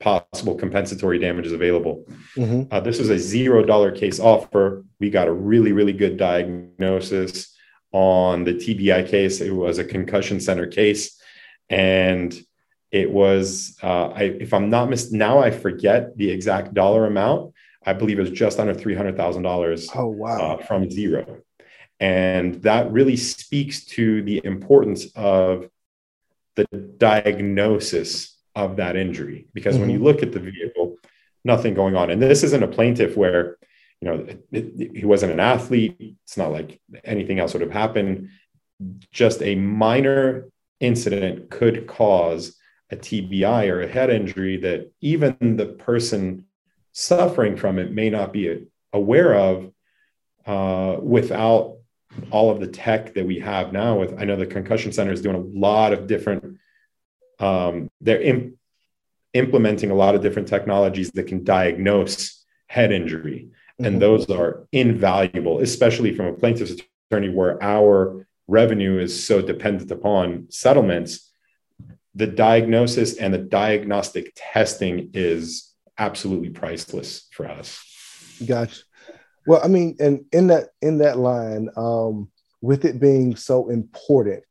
possible 0.00 0.54
compensatory 0.54 1.18
damages 1.18 1.52
available. 1.52 2.06
Mm-hmm. 2.36 2.72
Uh, 2.72 2.80
this 2.80 2.98
was 2.98 3.10
a 3.10 3.18
zero 3.18 3.62
dollar 3.64 3.92
case 3.92 4.18
offer. 4.18 4.84
We 5.00 5.10
got 5.10 5.28
a 5.28 5.32
really, 5.32 5.72
really 5.72 5.92
good 5.92 6.16
diagnosis 6.16 7.54
on 7.92 8.44
the 8.44 8.54
TBI 8.54 9.08
case. 9.08 9.40
It 9.40 9.50
was 9.50 9.78
a 9.78 9.84
concussion 9.84 10.40
center 10.40 10.66
case. 10.66 11.20
And 11.68 12.34
it 12.92 13.10
was 13.10 13.76
uh, 13.82 14.08
I, 14.08 14.22
if 14.24 14.52
i'm 14.52 14.70
not 14.70 14.90
mis- 14.90 15.10
now 15.10 15.38
i 15.38 15.50
forget 15.50 16.16
the 16.16 16.30
exact 16.30 16.74
dollar 16.74 17.06
amount 17.06 17.54
i 17.84 17.92
believe 17.92 18.18
it 18.18 18.22
was 18.22 18.30
just 18.30 18.60
under 18.60 18.74
$300000 18.74 19.88
oh 19.96 20.06
wow 20.06 20.38
uh, 20.38 20.56
from 20.62 20.90
zero 20.90 21.38
and 22.02 22.60
that 22.62 22.90
really 22.90 23.16
speaks 23.16 23.84
to 23.84 24.22
the 24.22 24.40
importance 24.44 25.06
of 25.14 25.70
the 26.56 26.66
diagnosis 26.98 28.36
of 28.56 28.76
that 28.76 28.96
injury 28.96 29.46
because 29.54 29.76
mm-hmm. 29.76 29.82
when 29.82 29.90
you 29.90 29.96
mm-hmm. 29.96 30.06
look 30.06 30.22
at 30.22 30.32
the 30.32 30.40
vehicle 30.40 30.96
nothing 31.44 31.74
going 31.74 31.96
on 31.96 32.10
and 32.10 32.20
this 32.20 32.42
isn't 32.42 32.64
a 32.64 32.68
plaintiff 32.68 33.16
where 33.16 33.56
you 34.00 34.08
know 34.08 34.14
it, 34.16 34.44
it, 34.50 34.96
he 34.96 35.06
wasn't 35.06 35.32
an 35.32 35.40
athlete 35.40 36.16
it's 36.24 36.36
not 36.36 36.50
like 36.50 36.80
anything 37.04 37.38
else 37.38 37.52
would 37.52 37.62
have 37.62 37.70
happened 37.70 38.28
just 39.12 39.40
a 39.40 39.54
minor 39.54 40.48
incident 40.80 41.50
could 41.50 41.86
cause 41.86 42.58
a 42.90 42.96
TBI 42.96 43.70
or 43.70 43.80
a 43.80 43.88
head 43.88 44.10
injury 44.10 44.56
that 44.58 44.90
even 45.00 45.56
the 45.56 45.66
person 45.66 46.46
suffering 46.90 47.56
from 47.56 47.78
it 47.78 47.92
may 47.92 48.10
not 48.10 48.32
be 48.32 48.66
aware 48.92 49.34
of 49.34 49.70
uh, 50.44 50.96
without 51.00 51.76
all 52.30 52.50
of 52.50 52.60
the 52.60 52.66
tech 52.66 53.14
that 53.14 53.26
we 53.26 53.38
have 53.38 53.72
now 53.72 53.98
with 53.98 54.18
i 54.20 54.24
know 54.24 54.36
the 54.36 54.46
concussion 54.46 54.92
center 54.92 55.12
is 55.12 55.22
doing 55.22 55.36
a 55.36 55.58
lot 55.58 55.92
of 55.92 56.06
different 56.06 56.58
um, 57.38 57.90
they're 58.00 58.20
imp- 58.20 58.54
implementing 59.34 59.90
a 59.90 59.94
lot 59.94 60.14
of 60.14 60.22
different 60.22 60.46
technologies 60.46 61.10
that 61.12 61.26
can 61.26 61.42
diagnose 61.42 62.44
head 62.66 62.92
injury 62.92 63.48
mm-hmm. 63.48 63.84
and 63.84 64.00
those 64.00 64.28
are 64.30 64.66
invaluable 64.72 65.60
especially 65.60 66.14
from 66.14 66.26
a 66.26 66.32
plaintiff's 66.32 66.80
attorney 67.10 67.28
where 67.28 67.62
our 67.62 68.26
revenue 68.48 68.98
is 68.98 69.24
so 69.24 69.40
dependent 69.40 69.90
upon 69.90 70.46
settlements 70.50 71.32
the 72.14 72.26
diagnosis 72.26 73.16
and 73.16 73.32
the 73.32 73.38
diagnostic 73.38 74.32
testing 74.36 75.10
is 75.14 75.72
absolutely 75.98 76.50
priceless 76.50 77.26
for 77.32 77.46
us. 77.46 77.82
Gotcha. 78.44 78.82
Well, 79.46 79.60
I 79.62 79.68
mean, 79.68 79.96
and 79.98 80.24
in 80.32 80.48
that 80.48 80.68
in 80.80 80.98
that 80.98 81.18
line, 81.18 81.68
um, 81.76 82.30
with 82.60 82.84
it 82.84 83.00
being 83.00 83.36
so 83.36 83.68
important, 83.68 84.44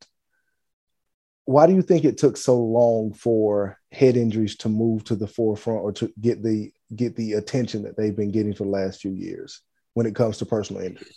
why 1.44 1.66
do 1.66 1.74
you 1.74 1.82
think 1.82 2.04
it 2.04 2.18
took 2.18 2.36
so 2.36 2.58
long 2.58 3.12
for 3.14 3.78
head 3.90 4.16
injuries 4.16 4.56
to 4.56 4.68
move 4.68 5.04
to 5.04 5.16
the 5.16 5.26
forefront 5.26 5.82
or 5.82 5.92
to 5.92 6.12
get 6.20 6.42
the 6.42 6.72
get 6.94 7.16
the 7.16 7.34
attention 7.34 7.82
that 7.82 7.96
they've 7.96 8.16
been 8.16 8.30
getting 8.30 8.54
for 8.54 8.64
the 8.64 8.70
last 8.70 9.00
few 9.00 9.12
years 9.12 9.60
when 9.94 10.06
it 10.06 10.14
comes 10.14 10.38
to 10.38 10.46
personal 10.46 10.82
injury? 10.82 11.08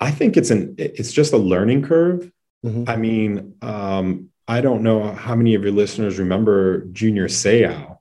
I 0.00 0.10
think 0.10 0.36
it's 0.36 0.50
an 0.50 0.74
it's 0.78 1.12
just 1.12 1.32
a 1.32 1.38
learning 1.38 1.82
curve. 1.82 2.30
Mm-hmm. 2.64 2.84
I 2.88 2.96
mean, 2.96 3.54
um, 3.62 4.30
I 4.48 4.60
don't 4.60 4.82
know 4.82 5.12
how 5.12 5.34
many 5.34 5.54
of 5.54 5.62
your 5.62 5.72
listeners 5.72 6.18
remember 6.18 6.86
Junior 6.86 7.28
Seau 7.28 7.95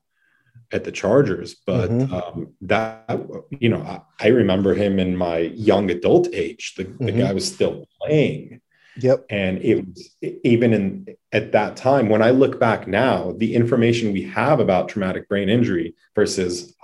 at 0.75 0.83
the 0.83 0.91
Chargers, 0.91 1.55
but 1.65 1.89
mm-hmm. 1.89 2.13
um, 2.13 2.53
that 2.61 3.21
you 3.49 3.69
know, 3.69 3.81
I, 3.81 4.01
I, 4.19 4.27
remember 4.27 4.73
him 4.73 4.99
in 4.99 5.15
my 5.15 5.37
young 5.37 5.89
adult 5.89 6.27
age. 6.33 6.75
The, 6.75 6.85
mm-hmm. 6.85 7.05
the 7.05 7.11
guy 7.13 7.33
was 7.33 7.51
still 7.51 7.87
playing. 8.01 8.61
Yep. 8.97 9.25
And 9.29 9.57
it 9.59 9.85
was 9.85 10.15
even 10.43 10.73
in 10.73 11.15
at 11.31 11.51
that 11.53 11.75
time, 11.75 12.09
when 12.09 12.21
I 12.21 12.29
look 12.29 12.59
back 12.59 12.87
now, 12.87 13.33
the 13.37 13.55
information 13.55 14.13
we 14.13 14.23
have 14.23 14.59
about 14.59 14.89
traumatic 14.89 15.27
brain 15.27 15.49
injury 15.49 15.95
versus 16.15 16.75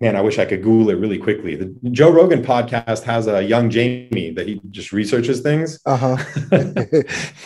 man, 0.00 0.16
I 0.16 0.22
wish 0.22 0.38
I 0.38 0.46
could 0.46 0.62
Google 0.62 0.90
it 0.90 0.98
really 0.98 1.18
quickly. 1.18 1.56
The 1.56 1.66
Joe 1.90 2.10
Rogan 2.10 2.42
podcast 2.42 3.02
has 3.02 3.26
a 3.26 3.42
young 3.42 3.68
Jamie 3.68 4.30
that 4.30 4.48
he 4.48 4.60
just 4.70 4.92
researches 4.92 5.40
things. 5.40 5.78
Uh-huh. 5.84 6.16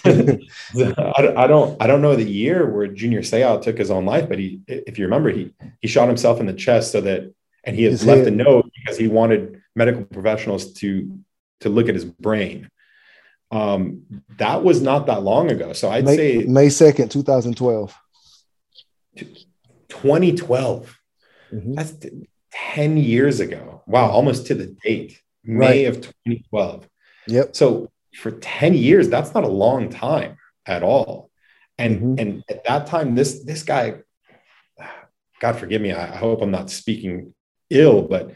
I, 0.05 1.35
I, 1.37 1.47
don't, 1.49 1.83
I 1.83 1.87
don't 1.89 2.01
know 2.01 2.15
the 2.15 2.25
year 2.25 2.71
where 2.71 2.87
Junior 2.87 3.23
Seau 3.23 3.61
took 3.61 3.77
his 3.77 3.91
own 3.91 4.07
life, 4.07 4.29
but 4.29 4.39
he, 4.39 4.61
if 4.69 4.99
you 4.99 5.05
remember, 5.05 5.31
he 5.31 5.53
he 5.81 5.89
shot 5.89 6.07
himself 6.07 6.39
in 6.39 6.47
the 6.47 6.53
chest 6.53 6.93
so 6.93 7.01
that, 7.01 7.35
and 7.65 7.75
he 7.75 7.85
has 7.85 8.01
his 8.01 8.07
left 8.07 8.25
head. 8.25 8.29
a 8.29 8.31
note 8.31 8.71
because 8.77 8.97
he 8.99 9.09
wanted 9.09 9.61
medical 9.75 10.05
professionals 10.05 10.75
to 10.75 11.19
to 11.61 11.69
look 11.69 11.89
at 11.89 11.95
his 11.95 12.05
brain. 12.05 12.71
Um, 13.51 14.03
that 14.39 14.63
was 14.63 14.81
not 14.81 15.07
that 15.07 15.23
long 15.23 15.51
ago. 15.51 15.73
So 15.73 15.91
I'd 15.91 16.05
May, 16.05 16.17
say 16.17 16.45
May 16.45 16.69
second, 16.69 17.11
two 17.11 17.23
thousand 17.23 17.57
twelve. 17.57 17.95
2012. 19.89 21.01
Mm-hmm. 21.53 21.75
That's 21.75 21.95
10 22.55 22.97
years 22.97 23.41
ago. 23.41 23.83
Wow, 23.87 24.11
almost 24.11 24.47
to 24.47 24.55
the 24.55 24.77
date, 24.83 25.21
May 25.45 25.87
right. 25.87 25.97
of 25.97 26.03
2012. 26.03 26.89
Yep. 27.29 27.57
So 27.57 27.91
for 28.15 28.31
10 28.31 28.75
years, 28.75 29.09
that's 29.09 29.35
not 29.35 29.45
a 29.45 29.49
long 29.49 29.91
time 29.91 30.37
at 30.67 30.83
all. 30.83 31.31
And 31.79 31.97
mm-hmm. 31.97 32.15
and 32.19 32.45
at 32.49 32.65
that 32.65 32.87
time, 32.87 33.15
this 33.15 33.45
this 33.45 33.65
guy, 33.65 33.97
God 35.41 35.57
forgive 35.57 35.83
me, 35.83 35.93
I, 35.93 36.15
I 36.15 36.17
hope 36.17 36.41
I'm 36.41 36.53
not 36.53 36.71
speaking 36.71 37.35
ill, 37.69 38.03
but 38.03 38.33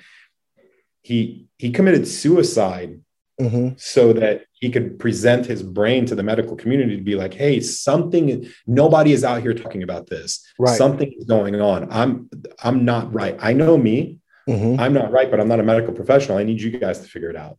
he 1.02 1.48
he 1.56 1.70
committed 1.70 2.08
suicide 2.08 3.00
mm-hmm. 3.40 3.71
so 3.76 4.12
that 4.12 4.42
he 4.52 4.71
could 4.71 4.99
present 4.99 5.47
his 5.47 5.62
brain 5.62 6.07
to 6.07 6.14
the 6.14 6.23
medical 6.23 6.57
community 6.57 6.97
to 6.97 7.02
be 7.02 7.14
like, 7.14 7.35
hey, 7.35 7.61
something, 7.61 8.49
nobody 8.66 9.12
is 9.12 9.25
out 9.25 9.42
here 9.42 9.54
talking 9.54 9.83
about 9.83 10.09
this. 10.09 10.45
Right. 10.59 10.76
Something 10.76 11.12
is 11.12 11.25
going 11.25 11.61
on. 11.61 11.90
I'm, 11.90 12.28
I'm 12.62 12.85
not 12.85 13.12
right. 13.12 13.37
I 13.40 13.52
know 13.52 13.78
me. 13.78 14.18
Mm-hmm. 14.49 14.80
I'm 14.80 14.95
not 14.95 15.12
right, 15.12 15.30
but 15.30 15.40
I'm 15.40 15.49
not 15.49 15.61
a 15.61 15.62
medical 15.62 15.92
professional. 15.92 16.38
I 16.38 16.42
need 16.42 16.61
you 16.61 16.71
guys 16.78 17.00
to 17.00 17.09
figure 17.09 17.30
it 17.30 17.37
out. 17.37 17.59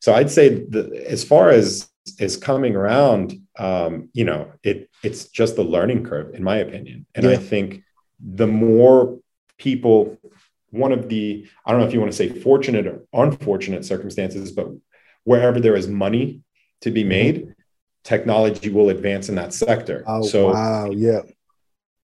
So 0.00 0.14
I'd 0.14 0.30
say 0.30 0.66
as 1.06 1.24
far 1.24 1.50
as 1.50 1.88
is 2.18 2.36
coming 2.36 2.76
around, 2.76 3.34
um, 3.58 4.10
you 4.12 4.24
know, 4.24 4.52
it 4.62 4.88
it's 5.02 5.28
just 5.28 5.56
the 5.56 5.64
learning 5.64 6.04
curve, 6.04 6.34
in 6.34 6.44
my 6.44 6.56
opinion. 6.58 7.06
And 7.14 7.24
yeah. 7.24 7.32
I 7.32 7.36
think 7.36 7.82
the 8.20 8.46
more 8.46 9.18
people, 9.58 10.18
one 10.70 10.92
of 10.92 11.08
the, 11.08 11.46
I 11.64 11.70
don't 11.70 11.80
know 11.80 11.86
if 11.86 11.94
you 11.94 12.00
want 12.00 12.12
to 12.12 12.16
say 12.16 12.28
fortunate 12.28 12.86
or 12.86 13.02
unfortunate 13.12 13.84
circumstances, 13.84 14.52
but 14.52 14.68
wherever 15.26 15.58
there 15.60 15.76
is 15.76 15.86
money 15.88 16.40
to 16.80 16.90
be 16.90 17.04
made, 17.04 17.54
technology 18.04 18.70
will 18.70 18.88
advance 18.88 19.28
in 19.28 19.34
that 19.34 19.52
sector. 19.52 20.04
Oh, 20.06 20.22
so 20.22 20.52
wow, 20.52 20.90
yeah. 20.90 21.22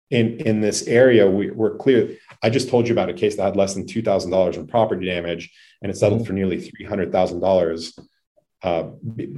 In 0.09 0.39
in 0.41 0.59
this 0.59 0.87
area, 0.87 1.29
we, 1.29 1.51
we're 1.51 1.77
clear. 1.77 2.17
I 2.43 2.49
just 2.49 2.67
told 2.67 2.87
you 2.87 2.93
about 2.93 3.09
a 3.09 3.13
case 3.13 3.35
that 3.37 3.43
had 3.43 3.55
less 3.55 3.75
than 3.75 3.85
two 3.85 4.01
thousand 4.01 4.31
dollars 4.31 4.57
in 4.57 4.67
property 4.67 5.05
damage, 5.05 5.53
and 5.81 5.89
it 5.89 5.95
settled 5.95 6.21
mm-hmm. 6.21 6.27
for 6.27 6.33
nearly 6.33 6.59
three 6.59 6.85
hundred 6.85 7.11
thousand 7.11 7.37
uh, 7.37 7.47
dollars 7.47 7.93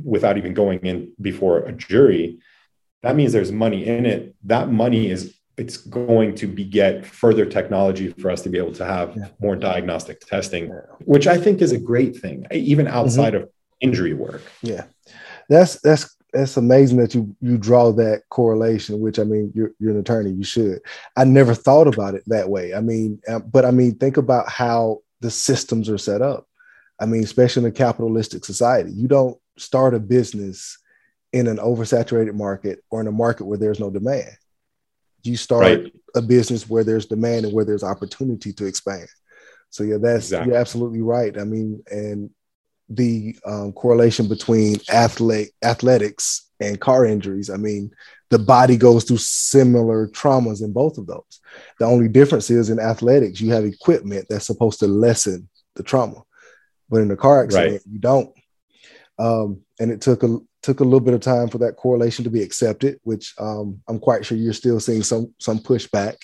without 0.04 0.38
even 0.38 0.54
going 0.54 0.80
in 0.80 1.12
before 1.22 1.60
a 1.60 1.74
jury. 1.74 2.40
That 3.04 3.16
means 3.18 3.34
there's 3.34 3.52
money 3.52 3.86
in 3.86 4.06
it. 4.06 4.34
That 4.46 4.72
money 4.72 5.10
is 5.10 5.36
it's 5.58 5.78
going 5.78 6.36
to 6.36 6.48
beget 6.48 7.06
further 7.06 7.46
technology 7.46 8.08
for 8.10 8.32
us 8.32 8.42
to 8.42 8.50
be 8.50 8.58
able 8.58 8.74
to 8.74 8.86
have 8.86 9.16
yeah. 9.16 9.28
more 9.40 9.56
diagnostic 9.56 10.22
testing, 10.22 10.70
which 11.13 11.28
I 11.28 11.38
think 11.38 11.62
is 11.62 11.72
a 11.72 11.78
great 11.78 12.18
thing, 12.18 12.48
even 12.52 12.88
outside 12.88 13.34
mm-hmm. 13.34 13.44
of 13.44 13.50
injury 13.84 14.13
work. 14.13 14.42
Yeah, 14.62 14.86
that's 15.50 15.80
that's 15.82 16.16
that's 16.32 16.58
amazing 16.58 16.98
that 16.98 17.13
you 17.13 17.36
you 17.42 17.58
draw 17.58 17.92
that 17.92 18.24
correlation. 18.30 19.00
Which 19.00 19.20
I 19.20 19.24
mean, 19.24 19.52
you're 19.54 19.72
you're 19.80 19.92
an 19.92 20.00
attorney, 20.00 20.32
you 20.32 20.44
should. 20.44 20.80
I 21.16 21.25
never 21.25 21.54
thought 21.54 21.88
about 21.88 22.16
it 22.16 22.24
that 22.28 22.50
way. 22.50 22.74
I 22.74 22.82
mean, 22.82 23.22
uh, 23.28 23.40
but 23.40 23.66
I 23.66 23.72
mean, 23.72 23.96
think 23.96 24.18
about 24.18 24.50
how 24.50 25.02
the 25.22 25.30
systems 25.30 25.90
are 25.90 25.98
set 25.98 26.22
up. 26.22 26.48
I 27.00 27.06
mean, 27.06 27.24
especially 27.24 27.63
in 27.63 27.70
a 27.70 27.74
capitalistic 27.74 28.46
society, 28.46 28.92
you 28.92 29.08
don't 29.08 29.38
start 29.58 29.94
a 29.94 30.00
business 30.00 30.78
in 31.32 31.48
an 31.48 31.58
oversaturated 31.58 32.34
market 32.34 32.84
or 32.90 33.02
in 33.02 33.08
a 33.08 33.12
market 33.12 33.46
where 33.46 33.58
there's 33.58 33.80
no 33.80 33.90
demand. 33.90 34.32
You 35.24 35.38
start 35.38 35.63
right. 35.63 35.94
a 36.16 36.22
business 36.22 36.70
where 36.70 36.84
there's 36.84 37.06
demand 37.06 37.46
and 37.46 37.54
where 37.54 37.66
there's 37.66 37.84
opportunity 37.84 38.54
to 38.54 38.66
expand. 38.66 39.08
So 39.70 39.84
yeah, 39.84 39.98
that's 39.98 40.25
exactly. 40.25 40.52
you're 40.52 40.60
absolutely 40.60 41.02
right. 41.02 41.38
I 41.40 41.44
mean, 41.46 41.84
and 41.90 42.30
the 42.96 43.36
um, 43.46 43.74
correlation 43.74 44.28
between 44.28 44.78
athlete 44.90 45.52
athletics 45.64 46.50
and 46.60 46.80
car 46.80 47.06
injuries. 47.06 47.50
I 47.50 47.58
mean, 47.58 47.92
the 48.30 48.40
body 48.40 48.78
goes 48.78 49.04
through 49.04 49.18
similar 49.18 50.08
traumas 50.08 50.64
in 50.64 50.74
both 50.74 50.98
of 50.98 51.06
those. 51.06 51.40
The 51.80 51.86
only 51.86 52.08
difference 52.08 52.50
is 52.50 52.70
in 52.70 52.80
athletics, 52.80 53.40
you 53.40 53.52
have 53.52 53.66
equipment 53.66 54.26
that's 54.30 54.48
supposed 54.48 54.80
to 54.80 54.88
lessen 54.88 55.50
the 55.76 55.84
trauma, 55.84 56.24
but 56.90 57.02
in 57.02 57.12
a 57.12 57.18
car 57.18 57.44
accident, 57.44 57.74
right. 57.74 57.82
you 57.92 58.00
don't. 58.00 58.34
Um, 59.20 59.62
and 59.80 59.92
it 59.92 60.02
took 60.02 60.24
a 60.24 60.40
took 60.64 60.80
a 60.80 60.84
little 60.84 61.02
bit 61.02 61.14
of 61.14 61.22
time 61.22 61.50
for 61.50 61.60
that 61.60 61.76
correlation 61.76 62.24
to 62.24 62.32
be 62.32 62.42
accepted, 62.42 63.00
which 63.04 63.34
um, 63.38 63.82
I'm 63.88 64.00
quite 64.00 64.26
sure 64.26 64.38
you're 64.38 64.54
still 64.54 64.80
seeing 64.80 65.04
some 65.04 65.34
some 65.40 65.60
pushback 65.60 66.16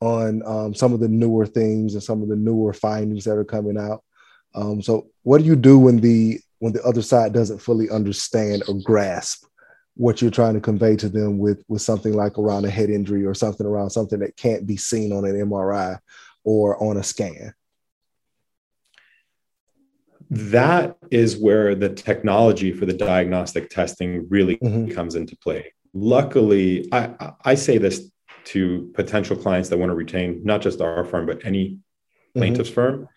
on 0.00 0.42
um, 0.44 0.74
some 0.74 0.92
of 0.92 1.00
the 1.00 1.08
newer 1.08 1.46
things 1.46 1.94
and 1.94 2.02
some 2.02 2.22
of 2.22 2.28
the 2.28 2.36
newer 2.36 2.72
findings 2.72 3.24
that 3.24 3.36
are 3.36 3.44
coming 3.44 3.78
out. 3.78 4.02
Um, 4.56 4.82
so 4.82 5.08
what 5.22 5.38
do 5.38 5.44
you 5.44 5.54
do 5.54 5.78
when 5.78 5.98
the 6.00 6.40
when 6.58 6.72
the 6.72 6.82
other 6.82 7.02
side 7.02 7.34
doesn't 7.34 7.58
fully 7.58 7.90
understand 7.90 8.64
or 8.66 8.80
grasp 8.82 9.44
what 9.94 10.20
you're 10.20 10.30
trying 10.30 10.54
to 10.54 10.60
convey 10.60 10.96
to 10.96 11.08
them 11.08 11.38
with 11.38 11.62
with 11.68 11.82
something 11.82 12.14
like 12.14 12.38
around 12.38 12.64
a 12.64 12.70
head 12.70 12.90
injury 12.90 13.24
or 13.24 13.34
something 13.34 13.66
around 13.66 13.90
something 13.90 14.18
that 14.20 14.36
can't 14.36 14.66
be 14.66 14.76
seen 14.76 15.12
on 15.12 15.24
an 15.24 15.36
MRI 15.36 15.98
or 16.42 16.82
on 16.82 16.96
a 16.96 17.02
scan? 17.02 17.54
That 20.30 20.96
is 21.10 21.36
where 21.36 21.74
the 21.74 21.90
technology 21.90 22.72
for 22.72 22.84
the 22.86 22.92
diagnostic 22.92 23.70
testing 23.70 24.26
really 24.28 24.56
mm-hmm. 24.56 24.90
comes 24.92 25.14
into 25.14 25.36
play. 25.36 25.72
luckily, 25.92 26.88
I, 26.92 27.32
I 27.44 27.54
say 27.54 27.78
this 27.78 28.10
to 28.46 28.90
potential 28.94 29.36
clients 29.36 29.68
that 29.68 29.78
want 29.78 29.90
to 29.90 29.94
retain 29.94 30.42
not 30.44 30.62
just 30.62 30.80
our 30.80 31.04
firm, 31.04 31.26
but 31.26 31.44
any 31.44 31.70
mm-hmm. 31.70 32.40
plaintiff's 32.40 32.70
mm-hmm. 32.70 32.74
firm. 32.74 33.08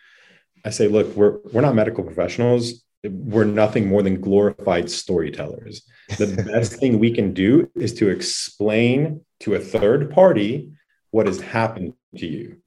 I 0.65 0.69
say, 0.69 0.87
look, 0.87 1.15
we're, 1.15 1.37
we're 1.51 1.61
not 1.61 1.75
medical 1.75 2.03
professionals. 2.03 2.83
We're 3.03 3.45
nothing 3.45 3.87
more 3.87 4.01
than 4.01 4.19
glorified 4.19 4.89
storytellers. 4.89 5.83
The 6.17 6.43
best 6.51 6.73
thing 6.73 6.99
we 6.99 7.11
can 7.11 7.33
do 7.33 7.69
is 7.75 7.93
to 7.95 8.09
explain 8.09 9.21
to 9.41 9.55
a 9.55 9.59
third 9.59 10.11
party 10.11 10.71
what 11.11 11.27
has 11.27 11.39
happened 11.39 11.93
to 12.17 12.27
you. 12.27 12.57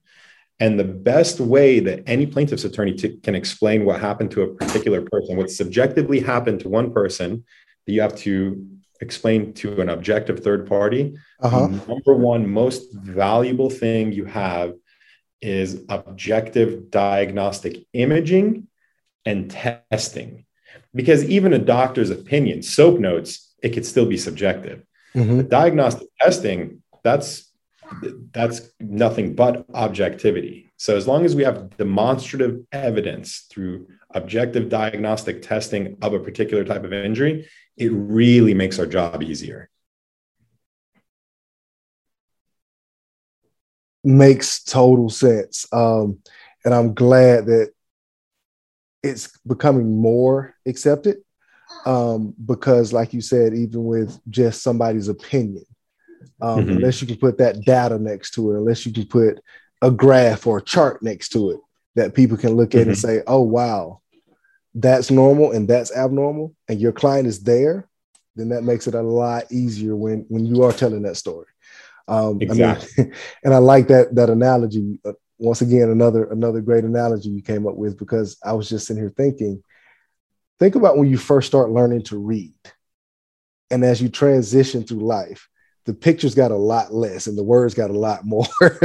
And 0.59 0.79
the 0.79 0.85
best 0.85 1.39
way 1.39 1.79
that 1.81 2.03
any 2.07 2.25
plaintiff's 2.25 2.63
attorney 2.63 2.93
to, 2.95 3.17
can 3.17 3.35
explain 3.35 3.85
what 3.85 3.99
happened 3.99 4.31
to 4.31 4.43
a 4.43 4.53
particular 4.55 5.01
person, 5.01 5.35
what 5.35 5.51
subjectively 5.51 6.19
happened 6.19 6.61
to 6.61 6.69
one 6.69 6.91
person, 6.91 7.43
that 7.85 7.93
you 7.93 8.01
have 8.01 8.15
to 8.17 8.65
explain 9.01 9.53
to 9.53 9.81
an 9.81 9.89
objective 9.89 10.39
third 10.39 10.67
party. 10.67 11.15
Uh-huh. 11.41 11.67
number 11.67 12.13
one 12.13 12.49
most 12.49 12.93
valuable 12.93 13.69
thing 13.69 14.13
you 14.13 14.25
have 14.25 14.73
is 15.43 15.83
objective 15.89 16.89
diagnostic 16.89 17.85
imaging 17.93 18.67
and 19.25 19.51
testing. 19.51 20.45
Because 20.95 21.25
even 21.25 21.53
a 21.53 21.59
doctor's 21.59 22.09
opinion, 22.09 22.63
SOAP 22.63 22.99
notes, 22.99 23.53
it 23.61 23.69
could 23.73 23.85
still 23.85 24.05
be 24.05 24.17
subjective. 24.17 24.83
Mm-hmm. 25.15 25.47
diagnostic 25.47 26.07
testing, 26.19 26.81
that's 27.03 27.51
that's 28.31 28.61
nothing 28.79 29.35
but 29.35 29.65
objectivity. 29.75 30.71
So 30.77 30.97
as 30.97 31.07
long 31.07 31.23
as 31.25 31.35
we 31.35 31.43
have 31.43 31.77
demonstrative 31.77 32.61
evidence 32.71 33.45
through 33.51 33.87
objective 34.11 34.69
diagnostic 34.69 35.43
testing 35.43 35.97
of 36.01 36.15
a 36.15 36.19
particular 36.19 36.63
type 36.63 36.83
of 36.83 36.93
injury, 36.93 37.47
it 37.77 37.91
really 37.91 38.55
makes 38.55 38.79
our 38.79 38.87
job 38.87 39.21
easier. 39.21 39.69
Makes 44.03 44.63
total 44.63 45.09
sense. 45.09 45.65
Um, 45.71 46.19
and 46.65 46.73
I'm 46.73 46.93
glad 46.93 47.45
that 47.47 47.71
it's 49.01 49.37
becoming 49.45 49.97
more 49.97 50.55
accepted 50.65 51.17
um, 51.85 52.33
because, 52.45 52.93
like 52.93 53.13
you 53.13 53.21
said, 53.21 53.53
even 53.53 53.85
with 53.85 54.19
just 54.29 54.63
somebody's 54.63 55.09
opinion, 55.09 55.65
um, 56.41 56.59
mm-hmm. 56.59 56.77
unless 56.77 57.01
you 57.01 57.07
can 57.07 57.17
put 57.17 57.37
that 57.37 57.63
data 57.65 57.99
next 57.99 58.31
to 58.31 58.51
it, 58.51 58.57
unless 58.57 58.85
you 58.85 58.93
can 58.93 59.05
put 59.05 59.41
a 59.81 59.91
graph 59.91 60.47
or 60.47 60.59
a 60.59 60.63
chart 60.63 61.03
next 61.03 61.29
to 61.29 61.51
it 61.51 61.59
that 61.95 62.13
people 62.13 62.37
can 62.37 62.55
look 62.55 62.73
at 62.73 62.81
mm-hmm. 62.81 62.89
and 62.91 62.97
say, 62.97 63.21
oh, 63.27 63.41
wow, 63.41 64.01
that's 64.73 65.11
normal 65.11 65.51
and 65.51 65.67
that's 65.67 65.95
abnormal, 65.95 66.55
and 66.67 66.79
your 66.79 66.91
client 66.91 67.27
is 67.27 67.43
there, 67.43 67.87
then 68.35 68.49
that 68.49 68.63
makes 68.63 68.87
it 68.87 68.95
a 68.95 69.01
lot 69.01 69.51
easier 69.51 69.95
when 69.95 70.25
when 70.29 70.45
you 70.45 70.63
are 70.63 70.73
telling 70.73 71.03
that 71.03 71.17
story. 71.17 71.47
Um, 72.07 72.39
exactly. 72.41 72.89
I 72.97 73.01
mean, 73.01 73.13
and 73.43 73.53
I 73.53 73.57
like 73.57 73.87
that 73.87 74.15
that 74.15 74.29
analogy. 74.29 74.99
Uh, 75.05 75.13
once 75.37 75.61
again, 75.61 75.89
another 75.89 76.25
another 76.25 76.61
great 76.61 76.83
analogy 76.83 77.29
you 77.29 77.41
came 77.41 77.67
up 77.67 77.75
with 77.75 77.97
because 77.97 78.37
I 78.43 78.53
was 78.53 78.69
just 78.69 78.87
sitting 78.87 79.01
here 79.01 79.13
thinking. 79.15 79.63
Think 80.59 80.75
about 80.75 80.97
when 80.97 81.09
you 81.09 81.17
first 81.17 81.47
start 81.47 81.71
learning 81.71 82.03
to 82.03 82.17
read, 82.17 82.53
and 83.69 83.83
as 83.83 84.01
you 84.01 84.09
transition 84.09 84.83
through 84.83 85.05
life, 85.05 85.49
the 85.85 85.93
pictures 85.93 86.35
got 86.35 86.51
a 86.51 86.55
lot 86.55 86.93
less 86.93 87.27
and 87.27 87.37
the 87.37 87.43
words 87.43 87.73
got 87.73 87.89
a 87.89 87.97
lot 87.97 88.23
more. 88.23 88.45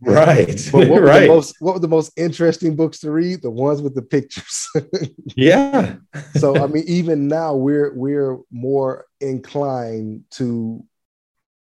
right. 0.00 0.68
But 0.72 0.88
what, 0.88 1.02
right. 1.02 1.28
Most, 1.28 1.56
what 1.60 1.74
were 1.74 1.80
the 1.80 1.88
most 1.88 2.12
interesting 2.16 2.76
books 2.76 3.00
to 3.00 3.10
read? 3.10 3.42
The 3.42 3.50
ones 3.50 3.80
with 3.80 3.94
the 3.94 4.02
pictures. 4.02 4.68
yeah. 5.36 5.96
so 6.34 6.62
I 6.62 6.66
mean, 6.66 6.84
even 6.86 7.28
now 7.28 7.54
we're 7.54 7.94
we're 7.94 8.38
more 8.50 9.06
inclined 9.20 10.24
to 10.32 10.84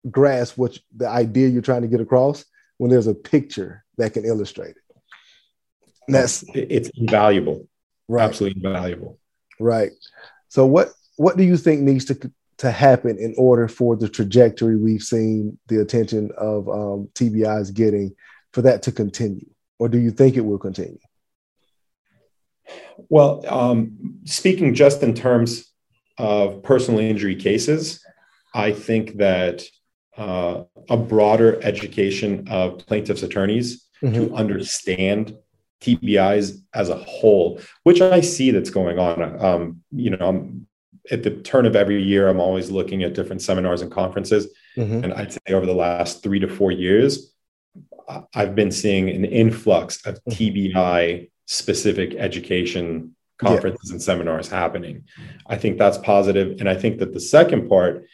grasp 0.10 0.58
what 0.58 0.78
the 0.96 1.08
idea 1.08 1.48
you're 1.48 1.62
trying 1.62 1.82
to 1.82 1.88
get 1.88 2.02
across 2.02 2.46
when 2.78 2.92
there's 2.92 3.08
a 3.08 3.16
picture 3.16 3.84
that 3.98 4.14
can 4.14 4.26
illustrate 4.26 4.72
it. 4.72 4.84
And 6.08 6.16
that's 6.16 6.44
it's 6.54 6.90
invaluable. 6.96 7.68
Right. 8.08 8.24
Absolutely 8.24 8.62
invaluable. 8.64 9.20
Right. 9.60 9.92
So 10.50 10.66
what 10.66 10.90
what 11.18 11.38
do 11.38 11.44
you 11.44 11.58
think 11.58 11.82
needs 11.82 12.06
to 12.06 12.32
to 12.58 12.72
happen 12.72 13.18
in 13.18 13.34
order 13.38 13.68
for 13.68 13.96
the 13.96 14.08
trajectory 14.08 14.78
we've 14.78 15.04
seen 15.04 15.58
the 15.68 15.82
attention 15.82 16.32
of 16.38 16.70
um, 16.70 17.10
TBIs 17.14 17.74
getting 17.74 18.16
for 18.54 18.62
that 18.62 18.84
to 18.84 18.92
continue? 18.92 19.46
Or 19.80 19.90
do 19.90 19.98
you 19.98 20.12
think 20.12 20.38
it 20.38 20.42
will 20.42 20.58
continue? 20.58 21.00
Well, 23.10 23.44
um, 23.48 24.20
speaking 24.24 24.74
just 24.74 25.04
in 25.04 25.14
terms 25.14 25.72
of 26.18 26.64
personal 26.64 27.02
injury 27.02 27.36
cases, 27.36 28.04
I 28.54 28.72
think 28.72 29.18
that 29.18 29.64
uh, 30.18 30.64
a 30.90 30.98
broader 30.98 31.60
education 31.64 32.48
of 32.50 32.86
plaintiffs' 32.86 33.24
attorneys 33.24 33.88
mm-hmm. 34.02 34.14
to 34.14 34.36
understand 34.36 35.38
TBIs 35.82 36.60
as 36.74 36.90
a 36.90 36.98
whole, 36.98 37.60
which 37.84 38.02
I 38.02 38.22
see 38.22 38.52
that's 38.52 38.70
going 38.70 38.98
on. 38.98 39.44
Um, 39.44 39.84
you 39.92 40.12
know, 40.12 40.28
I'm 40.28 40.68
at 41.12 41.24
the 41.24 41.32
turn 41.32 41.66
of 41.66 41.76
every 41.76 42.02
year, 42.02 42.28
I'm 42.28 42.40
always 42.40 42.72
looking 42.72 43.04
at 43.04 43.14
different 43.14 43.42
seminars 43.42 43.82
and 43.82 43.92
conferences. 43.92 44.48
Mm-hmm. 44.76 45.04
And 45.04 45.14
I'd 45.14 45.34
say 45.34 45.40
over 45.50 45.66
the 45.66 45.74
last 45.74 46.24
three 46.24 46.40
to 46.40 46.48
four 46.48 46.72
years, 46.72 47.34
I've 48.34 48.56
been 48.56 48.72
seeing 48.72 49.10
an 49.10 49.26
influx 49.26 50.06
of 50.06 50.16
mm-hmm. 50.16 50.32
TBI 50.32 51.30
specific 51.46 52.16
education 52.16 53.16
conferences 53.38 53.90
yeah. 53.90 53.94
and 53.94 54.02
seminars 54.02 54.50
happening. 54.50 55.04
I 55.48 55.58
think 55.58 55.78
that's 55.78 55.98
positive. 55.98 56.60
And 56.60 56.70
I 56.70 56.76
think 56.76 57.00
that 57.00 57.14
the 57.14 57.20
second 57.20 57.70
part, 57.70 58.06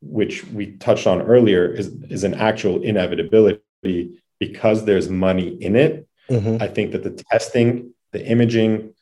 which 0.00 0.44
we 0.46 0.72
touched 0.76 1.06
on 1.06 1.22
earlier, 1.22 1.66
is, 1.66 1.88
is 2.10 2.24
an 2.24 2.34
actual 2.34 2.82
inevitability 2.82 3.60
because 4.38 4.84
there's 4.84 5.08
money 5.08 5.48
in 5.48 5.76
it. 5.76 6.06
Mm-hmm. 6.30 6.62
I 6.62 6.68
think 6.68 6.92
that 6.92 7.02
the 7.02 7.22
testing, 7.30 7.94
the 8.12 8.24
imaging, 8.24 8.94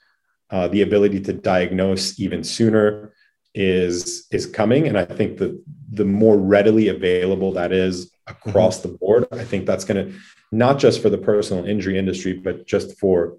uh, 0.51 0.69
the 0.69 0.83
ability 0.83 1.21
to 1.23 1.33
diagnose 1.33 2.19
even 2.21 2.45
sooner, 2.45 3.13
is 3.55 4.27
is 4.33 4.47
coming 4.47 4.89
and 4.89 4.99
i 4.99 5.05
think 5.05 5.39
that 5.39 5.57
the 5.93 6.05
more 6.05 6.37
readily 6.37 6.89
available 6.89 7.53
that 7.53 7.71
is 7.71 8.11
across 8.27 8.81
mm-hmm. 8.81 8.93
the 8.93 8.99
board 8.99 9.27
i 9.33 9.45
think 9.45 9.65
that's 9.65 9.85
going 9.85 10.07
to 10.07 10.19
not 10.51 10.79
just 10.79 11.01
for 11.01 11.09
the 11.09 11.19
personal 11.19 11.65
injury 11.65 11.97
industry 11.97 12.33
but 12.33 12.67
just 12.67 12.99
for 12.99 13.37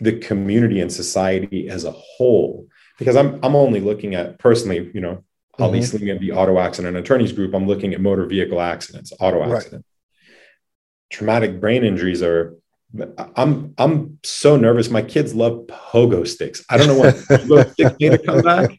the 0.00 0.18
community 0.18 0.80
and 0.80 0.92
society 0.92 1.68
as 1.68 1.84
a 1.84 1.92
whole 1.92 2.66
because 2.98 3.14
i'm 3.14 3.38
i'm 3.44 3.54
only 3.54 3.78
looking 3.78 4.16
at 4.16 4.36
personally 4.38 4.90
you 4.92 5.00
know 5.00 5.22
i'll 5.58 5.70
mm-hmm. 5.70 6.18
be 6.18 6.18
the 6.18 6.32
auto 6.32 6.58
accident 6.58 6.96
attorneys 6.96 7.32
group 7.32 7.54
i'm 7.54 7.66
looking 7.66 7.94
at 7.94 8.00
motor 8.00 8.26
vehicle 8.26 8.60
accidents 8.60 9.12
auto 9.20 9.42
accident 9.42 9.84
right. 9.84 10.36
traumatic 11.10 11.60
brain 11.60 11.84
injuries 11.84 12.22
are 12.22 12.56
I'm 13.36 13.74
I'm 13.78 14.18
so 14.22 14.56
nervous. 14.56 14.90
My 14.90 15.02
kids 15.02 15.34
love 15.34 15.66
pogo 15.66 16.26
sticks. 16.26 16.64
I 16.70 16.76
don't 16.76 16.86
know 16.86 16.98
what 16.98 17.14
pogo 17.30 17.70
sticks 17.72 17.96
made 18.00 18.12
a 18.14 18.18
comeback. 18.18 18.70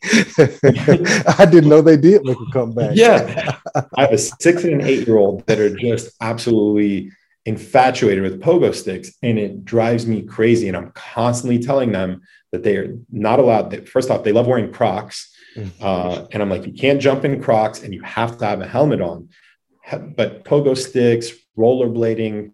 I 1.39 1.45
didn't 1.45 1.69
know 1.69 1.81
they 1.81 1.97
did 1.97 2.23
make 2.23 2.37
a 2.37 2.51
comeback. 2.51 2.91
Yeah, 2.95 3.57
I 3.95 4.01
have 4.01 4.13
a 4.13 4.17
six 4.17 4.63
and 4.63 4.73
an 4.73 4.81
eight 4.81 5.07
year 5.07 5.17
old 5.17 5.45
that 5.47 5.59
are 5.59 5.75
just 5.75 6.15
absolutely 6.21 7.11
infatuated 7.45 8.23
with 8.23 8.41
pogo 8.41 8.73
sticks, 8.73 9.11
and 9.21 9.37
it 9.37 9.65
drives 9.65 10.07
me 10.07 10.21
crazy. 10.21 10.67
And 10.67 10.77
I'm 10.77 10.91
constantly 10.91 11.59
telling 11.59 11.91
them 11.91 12.21
that 12.51 12.63
they 12.63 12.77
are 12.77 12.97
not 13.11 13.39
allowed. 13.39 13.87
First 13.89 14.09
off, 14.09 14.23
they 14.23 14.31
love 14.31 14.47
wearing 14.47 14.71
Crocs, 14.71 15.35
uh, 15.81 16.25
and 16.31 16.41
I'm 16.41 16.49
like, 16.49 16.65
you 16.65 16.73
can't 16.73 17.01
jump 17.01 17.25
in 17.25 17.41
Crocs, 17.41 17.83
and 17.83 17.93
you 17.93 18.01
have 18.01 18.37
to 18.39 18.45
have 18.45 18.61
a 18.61 18.67
helmet 18.67 19.01
on. 19.01 19.29
But 19.91 20.43
pogo 20.43 20.77
sticks, 20.77 21.31
rollerblading, 21.57 22.51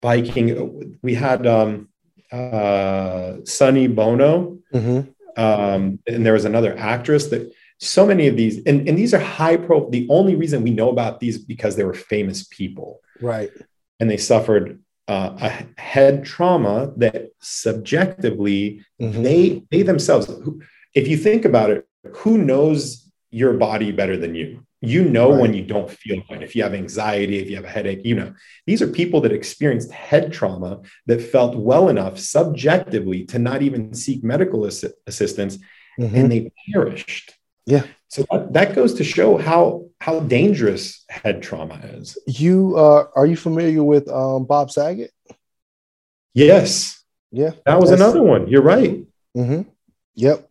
biking. 0.00 0.98
We 1.02 1.14
had 1.14 1.46
um, 1.46 1.88
uh, 2.30 3.36
Sonny 3.44 3.86
Bono, 3.86 4.58
mm-hmm. 4.72 5.40
um, 5.40 5.98
and 6.06 6.26
there 6.26 6.34
was 6.34 6.44
another 6.44 6.76
actress 6.78 7.28
that. 7.28 7.52
So 7.82 8.04
many 8.04 8.28
of 8.28 8.36
these, 8.36 8.58
and, 8.66 8.86
and 8.86 8.98
these 8.98 9.14
are 9.14 9.18
high 9.18 9.56
pro. 9.56 9.88
The 9.88 10.06
only 10.10 10.34
reason 10.34 10.62
we 10.62 10.68
know 10.68 10.90
about 10.90 11.18
these 11.18 11.38
because 11.38 11.76
they 11.76 11.84
were 11.84 11.94
famous 11.94 12.46
people, 12.50 13.00
right? 13.22 13.50
And 13.98 14.10
they 14.10 14.18
suffered 14.18 14.82
uh, 15.08 15.34
a 15.40 15.80
head 15.80 16.24
trauma 16.26 16.92
that 16.98 17.30
subjectively 17.40 18.84
mm-hmm. 19.00 19.22
they 19.22 19.62
they 19.70 19.80
themselves. 19.80 20.30
If 20.94 21.08
you 21.08 21.16
think 21.16 21.46
about 21.46 21.70
it, 21.70 21.88
who 22.16 22.38
knows 22.38 23.10
your 23.30 23.54
body 23.54 23.92
better 23.92 24.16
than 24.16 24.34
you? 24.34 24.64
You 24.82 25.04
know 25.04 25.32
right. 25.32 25.40
when 25.40 25.54
you 25.54 25.62
don't 25.62 25.90
feel 25.90 26.22
good. 26.28 26.42
If 26.42 26.56
you 26.56 26.62
have 26.62 26.72
anxiety, 26.72 27.38
if 27.38 27.50
you 27.50 27.56
have 27.56 27.66
a 27.66 27.68
headache, 27.68 28.00
you 28.02 28.14
know. 28.14 28.32
These 28.66 28.80
are 28.80 28.86
people 28.86 29.20
that 29.20 29.32
experienced 29.32 29.92
head 29.92 30.32
trauma 30.32 30.80
that 31.06 31.20
felt 31.20 31.54
well 31.54 31.90
enough 31.90 32.18
subjectively 32.18 33.26
to 33.26 33.38
not 33.38 33.60
even 33.60 33.92
seek 33.92 34.24
medical 34.24 34.66
ass- 34.66 34.84
assistance 35.06 35.58
mm-hmm. 35.98 36.16
and 36.16 36.32
they 36.32 36.50
perished. 36.72 37.34
Yeah. 37.66 37.82
So 38.08 38.24
that, 38.30 38.52
that, 38.54 38.74
goes 38.74 38.94
to 38.94 39.04
show 39.04 39.36
how 39.36 39.86
how 40.00 40.20
dangerous 40.20 41.04
head 41.08 41.42
trauma 41.42 41.78
is. 41.84 42.18
You 42.26 42.76
uh, 42.76 43.04
are 43.14 43.26
you 43.26 43.36
familiar 43.36 43.84
with 43.84 44.08
um, 44.08 44.46
Bob 44.46 44.70
Saget? 44.70 45.12
Yes. 46.32 47.04
Yeah. 47.30 47.50
That 47.66 47.78
was 47.78 47.90
another 47.90 48.22
one. 48.22 48.48
You're 48.48 48.62
right. 48.62 49.04
Mm-hmm. 49.36 49.62
Yep. 50.14 50.48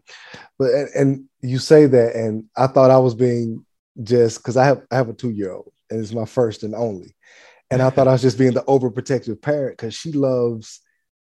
But 0.57 0.71
and, 0.71 0.89
and 0.95 1.25
you 1.41 1.59
say 1.59 1.85
that, 1.85 2.15
and 2.15 2.45
I 2.57 2.67
thought 2.67 2.91
I 2.91 2.97
was 2.97 3.15
being 3.15 3.65
just 4.01 4.37
because 4.37 4.57
I 4.57 4.65
have 4.65 4.81
I 4.91 4.95
have 4.95 5.09
a 5.09 5.13
two 5.13 5.31
year 5.31 5.51
old 5.51 5.71
and 5.89 5.99
it's 5.99 6.13
my 6.13 6.25
first 6.25 6.63
and 6.63 6.75
only. 6.75 7.15
And 7.71 7.81
I 7.81 7.89
thought 7.91 8.07
I 8.07 8.13
was 8.13 8.21
just 8.21 8.37
being 8.37 8.53
the 8.53 8.63
overprotective 8.63 9.41
parent 9.41 9.77
because 9.77 9.93
she 9.93 10.11
loves 10.11 10.81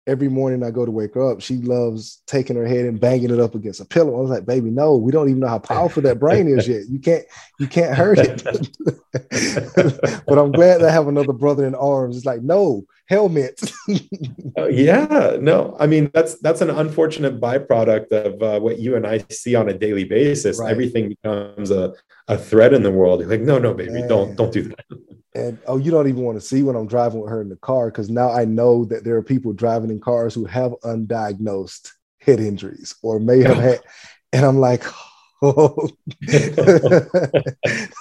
every 0.06 0.28
morning 0.28 0.62
I 0.62 0.70
go 0.70 0.84
to 0.84 0.90
wake 0.90 1.14
her 1.14 1.30
up, 1.30 1.40
she 1.40 1.56
loves 1.56 2.22
taking 2.26 2.56
her 2.56 2.66
head 2.66 2.86
and 2.86 3.00
banging 3.00 3.30
it 3.30 3.40
up 3.40 3.54
against 3.54 3.80
a 3.80 3.84
pillow. 3.84 4.16
I 4.16 4.20
was 4.20 4.30
like, 4.30 4.46
baby, 4.46 4.70
no, 4.70 4.96
we 4.96 5.12
don't 5.12 5.28
even 5.28 5.40
know 5.40 5.48
how 5.48 5.58
powerful 5.58 6.02
that 6.02 6.18
brain 6.18 6.48
is 6.48 6.66
yet. 6.66 6.88
You 6.88 6.98
can't, 6.98 7.24
you 7.58 7.66
can't 7.66 7.96
hurt 7.96 8.18
it. 8.18 8.42
but 10.26 10.38
I'm 10.38 10.52
glad 10.52 10.78
to 10.78 10.90
have 10.90 11.08
another 11.08 11.32
brother 11.32 11.66
in 11.66 11.74
arms. 11.74 12.16
It's 12.16 12.26
like, 12.26 12.42
no, 12.42 12.84
helmet. 13.10 13.60
uh, 14.56 14.68
yeah, 14.68 15.36
no, 15.40 15.76
I 15.78 15.86
mean 15.86 16.10
that's 16.14 16.36
that's 16.36 16.60
an 16.60 16.70
unfortunate 16.70 17.40
byproduct 17.40 18.12
of 18.12 18.42
uh, 18.42 18.60
what 18.60 18.78
you 18.78 18.96
and 18.96 19.06
I 19.06 19.24
see 19.30 19.54
on 19.56 19.68
a 19.68 19.74
daily 19.74 20.04
basis. 20.04 20.60
Right. 20.60 20.70
Everything 20.70 21.08
becomes 21.08 21.70
a, 21.70 21.92
a 22.28 22.38
threat 22.38 22.72
in 22.72 22.84
the 22.84 22.92
world. 22.92 23.20
You're 23.20 23.28
like, 23.28 23.40
no, 23.40 23.58
no, 23.58 23.74
baby, 23.74 23.92
Man. 23.92 24.08
don't 24.08 24.36
don't 24.36 24.52
do 24.52 24.62
that. 24.62 24.84
And 25.34 25.58
oh, 25.66 25.76
you 25.76 25.90
don't 25.92 26.08
even 26.08 26.22
want 26.22 26.40
to 26.40 26.46
see 26.46 26.62
when 26.62 26.74
I'm 26.74 26.88
driving 26.88 27.20
with 27.20 27.30
her 27.30 27.40
in 27.40 27.48
the 27.48 27.56
car 27.56 27.90
because 27.90 28.10
now 28.10 28.30
I 28.32 28.44
know 28.44 28.84
that 28.86 29.04
there 29.04 29.16
are 29.16 29.22
people 29.22 29.52
driving 29.52 29.90
in 29.90 30.00
cars 30.00 30.34
who 30.34 30.44
have 30.46 30.72
undiagnosed 30.82 31.92
head 32.20 32.40
injuries 32.40 32.96
or 33.02 33.20
may 33.20 33.42
have 33.42 33.56
had, 33.56 33.80
and 34.32 34.44
I'm 34.44 34.58
like, 34.58 34.82
oh, 35.42 35.88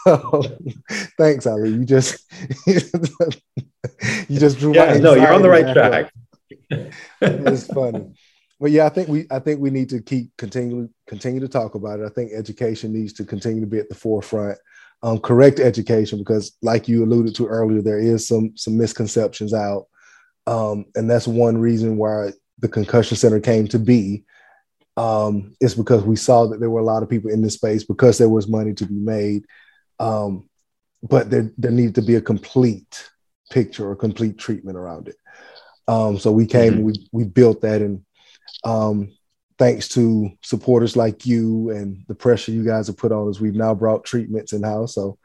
oh 0.07 0.43
thanks, 1.17 1.45
Ali. 1.45 1.69
You 1.69 1.85
just 1.85 2.25
you 2.65 4.39
just 4.39 4.57
drew 4.57 4.73
yeah, 4.73 4.97
no, 4.97 5.13
you're 5.13 5.31
on 5.31 5.43
the 5.43 5.49
right 5.49 5.73
track. 5.73 6.11
it's 7.21 7.67
funny. 7.67 8.11
But 8.59 8.71
yeah, 8.71 8.87
I 8.87 8.89
think 8.89 9.07
we 9.07 9.27
I 9.29 9.37
think 9.37 9.59
we 9.59 9.69
need 9.69 9.89
to 9.89 10.01
keep 10.01 10.35
continue 10.37 10.89
continue 11.07 11.39
to 11.41 11.47
talk 11.47 11.75
about 11.75 11.99
it. 11.99 12.07
I 12.07 12.09
think 12.09 12.31
education 12.33 12.91
needs 12.91 13.13
to 13.13 13.23
continue 13.23 13.61
to 13.61 13.67
be 13.67 13.77
at 13.77 13.87
the 13.87 13.95
forefront 13.95 14.57
um, 15.01 15.19
correct 15.19 15.59
education 15.59 16.19
because 16.19 16.57
like 16.61 16.87
you 16.87 17.03
alluded 17.03 17.35
to 17.35 17.47
earlier 17.47 17.81
there 17.81 17.99
is 17.99 18.27
some 18.27 18.55
some 18.55 18.77
misconceptions 18.77 19.53
out. 19.53 19.85
Um, 20.47 20.85
and 20.95 21.09
that's 21.09 21.27
one 21.27 21.57
reason 21.57 21.97
why 21.97 22.31
the 22.57 22.67
concussion 22.67 23.17
center 23.17 23.39
came 23.39 23.67
to 23.69 23.79
be. 23.79 24.23
Um, 24.97 25.55
is 25.61 25.75
because 25.75 26.03
we 26.03 26.17
saw 26.17 26.47
that 26.47 26.59
there 26.59 26.69
were 26.69 26.81
a 26.81 26.85
lot 26.85 27.03
of 27.03 27.09
people 27.09 27.31
in 27.31 27.41
this 27.41 27.53
space 27.53 27.85
because 27.85 28.17
there 28.17 28.27
was 28.27 28.49
money 28.49 28.73
to 28.73 28.85
be 28.85 28.95
made. 28.95 29.45
Um, 29.97 30.49
but 31.01 31.29
there, 31.29 31.53
there 31.57 31.71
needed 31.71 31.95
to 31.95 32.01
be 32.01 32.15
a 32.15 32.21
complete 32.21 33.09
picture 33.49 33.89
or 33.89 33.95
complete 33.95 34.37
treatment 34.37 34.77
around 34.77 35.07
it. 35.07 35.15
Um, 35.87 36.19
so 36.19 36.33
we 36.33 36.45
came 36.45 36.73
mm-hmm. 36.73 36.83
we, 36.83 37.07
we 37.13 37.23
built 37.23 37.61
that 37.61 37.81
and 37.81 38.03
um, 38.65 39.13
thanks 39.59 39.89
to 39.89 40.31
supporters 40.41 40.95
like 40.95 41.25
you 41.25 41.69
and 41.69 42.03
the 42.07 42.15
pressure 42.15 42.51
you 42.51 42.65
guys 42.65 42.87
have 42.87 42.97
put 42.97 43.11
on 43.11 43.29
us, 43.29 43.41
we've 43.41 43.55
now 43.55 43.75
brought 43.75 44.05
treatments 44.05 44.53
in 44.53 44.63
house. 44.63 44.95
So 44.95 45.19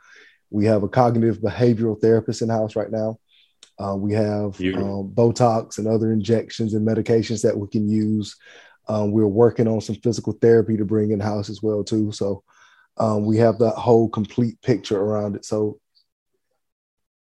we 0.51 0.65
have 0.67 0.83
a 0.83 0.89
cognitive 0.89 1.39
behavioral 1.39 1.99
therapist 1.99 2.43
in 2.43 2.49
house 2.49 2.75
right 2.77 2.91
now. 2.91 3.19
Uh, 3.79 3.95
we 3.97 4.13
have 4.13 4.61
um, 4.77 5.13
Botox 5.15 5.79
and 5.79 5.87
other 5.87 6.13
injections 6.13 6.75
and 6.75 6.87
medications 6.87 7.43
that 7.43 7.57
we 7.57 7.69
can 7.69 7.89
use. 7.89 8.37
Um, 8.89 9.13
we're 9.13 9.27
working 9.27 9.69
on 9.69 9.81
some 9.81 9.97
physical 9.97 10.33
therapy 10.35 10.77
to 10.77 10.85
bring 10.85 11.13
in 11.13 11.21
house 11.21 11.49
as 11.49 11.63
well 11.63 11.85
too. 11.85 12.13
So 12.13 12.43
um, 12.97 13.25
we 13.25 13.39
have 13.39 13.59
that 13.59 13.75
whole 13.77 14.09
complete 14.09 14.61
picture 14.63 15.01
around 15.01 15.37
it. 15.37 15.45
So 15.45 15.79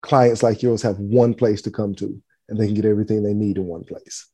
clients 0.03 0.43
like 0.43 0.63
yours 0.63 0.83
have 0.83 0.99
one 0.99 1.35
place 1.35 1.63
to 1.63 1.71
come 1.71 1.95
to, 1.97 2.21
and 2.49 2.59
they 2.59 2.67
can 2.67 2.75
get 2.75 2.85
everything 2.85 3.23
they 3.23 3.35
need 3.35 3.59
in 3.59 3.67
one 3.67 3.85
place. 3.85 4.29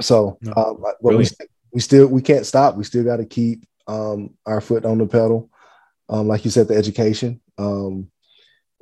So, 0.00 0.38
no, 0.40 0.52
um, 0.56 0.78
but 0.80 0.96
we, 1.02 1.26
we 1.72 1.80
still 1.80 2.06
we 2.06 2.22
can't 2.22 2.46
stop. 2.46 2.76
We 2.76 2.84
still 2.84 3.04
got 3.04 3.18
to 3.18 3.26
keep 3.26 3.66
um, 3.86 4.30
our 4.46 4.60
foot 4.60 4.84
on 4.84 4.98
the 4.98 5.06
pedal. 5.06 5.50
Um, 6.08 6.28
like 6.28 6.44
you 6.44 6.50
said, 6.50 6.68
the 6.68 6.76
education. 6.76 7.40
Um, 7.58 8.10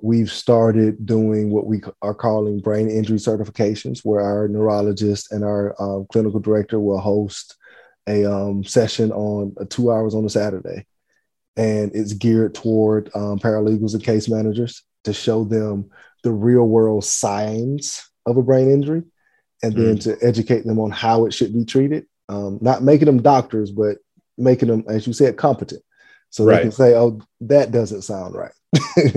we've 0.03 0.31
started 0.31 1.05
doing 1.05 1.51
what 1.51 1.67
we 1.67 1.83
are 2.03 2.15
calling 2.15 2.61
brain 2.61 2.89
injury 2.89 3.19
certifications, 3.19 4.01
where 4.05 4.21
our 4.21 4.49
neurologist 4.49 5.33
and 5.33 5.45
our 5.45 5.75
um, 5.81 6.07
clinical 6.13 6.41
director 6.41 6.81
will 6.81 7.01
host 7.01 7.57
a 8.09 8.25
um, 8.25 8.65
session 8.65 9.13
on 9.13 9.55
uh, 9.61 9.65
two 9.69 9.91
hours 9.91 10.15
on 10.15 10.25
a 10.25 10.31
Saturday, 10.31 10.87
and 11.57 11.91
it's 11.95 12.13
geared 12.13 12.55
toward 12.55 13.11
um, 13.15 13.39
paralegals 13.39 13.95
and 13.95 14.03
case 14.03 14.29
managers 14.29 14.85
to 15.05 15.13
show 15.13 15.45
them 15.45 15.91
the 16.23 16.33
real 16.33 16.65
world 16.65 17.05
signs 17.05 18.03
of 18.27 18.37
a 18.37 18.43
brain 18.43 18.71
injury 18.71 19.03
and 19.63 19.75
then 19.75 19.97
mm. 19.97 20.03
to 20.03 20.17
educate 20.27 20.65
them 20.65 20.79
on 20.79 20.91
how 20.91 21.27
it 21.27 21.35
should 21.35 21.53
be 21.53 21.65
treated. 21.65 22.07
Um, 22.29 22.59
not 22.61 22.83
making 22.83 23.07
them 23.07 23.23
doctors, 23.23 23.71
but 23.71 23.99
making 24.39 24.69
them, 24.69 24.85
as 24.89 25.07
you 25.07 25.13
said, 25.13 25.37
competent. 25.37 25.83
So 26.31 26.45
right. 26.45 26.57
they 26.57 26.63
can 26.63 26.73
say, 26.73 26.95
"Oh, 26.95 27.21
that 27.43 27.73
doesn't 27.73 28.03
sound 28.03 28.35
right." 28.35 28.53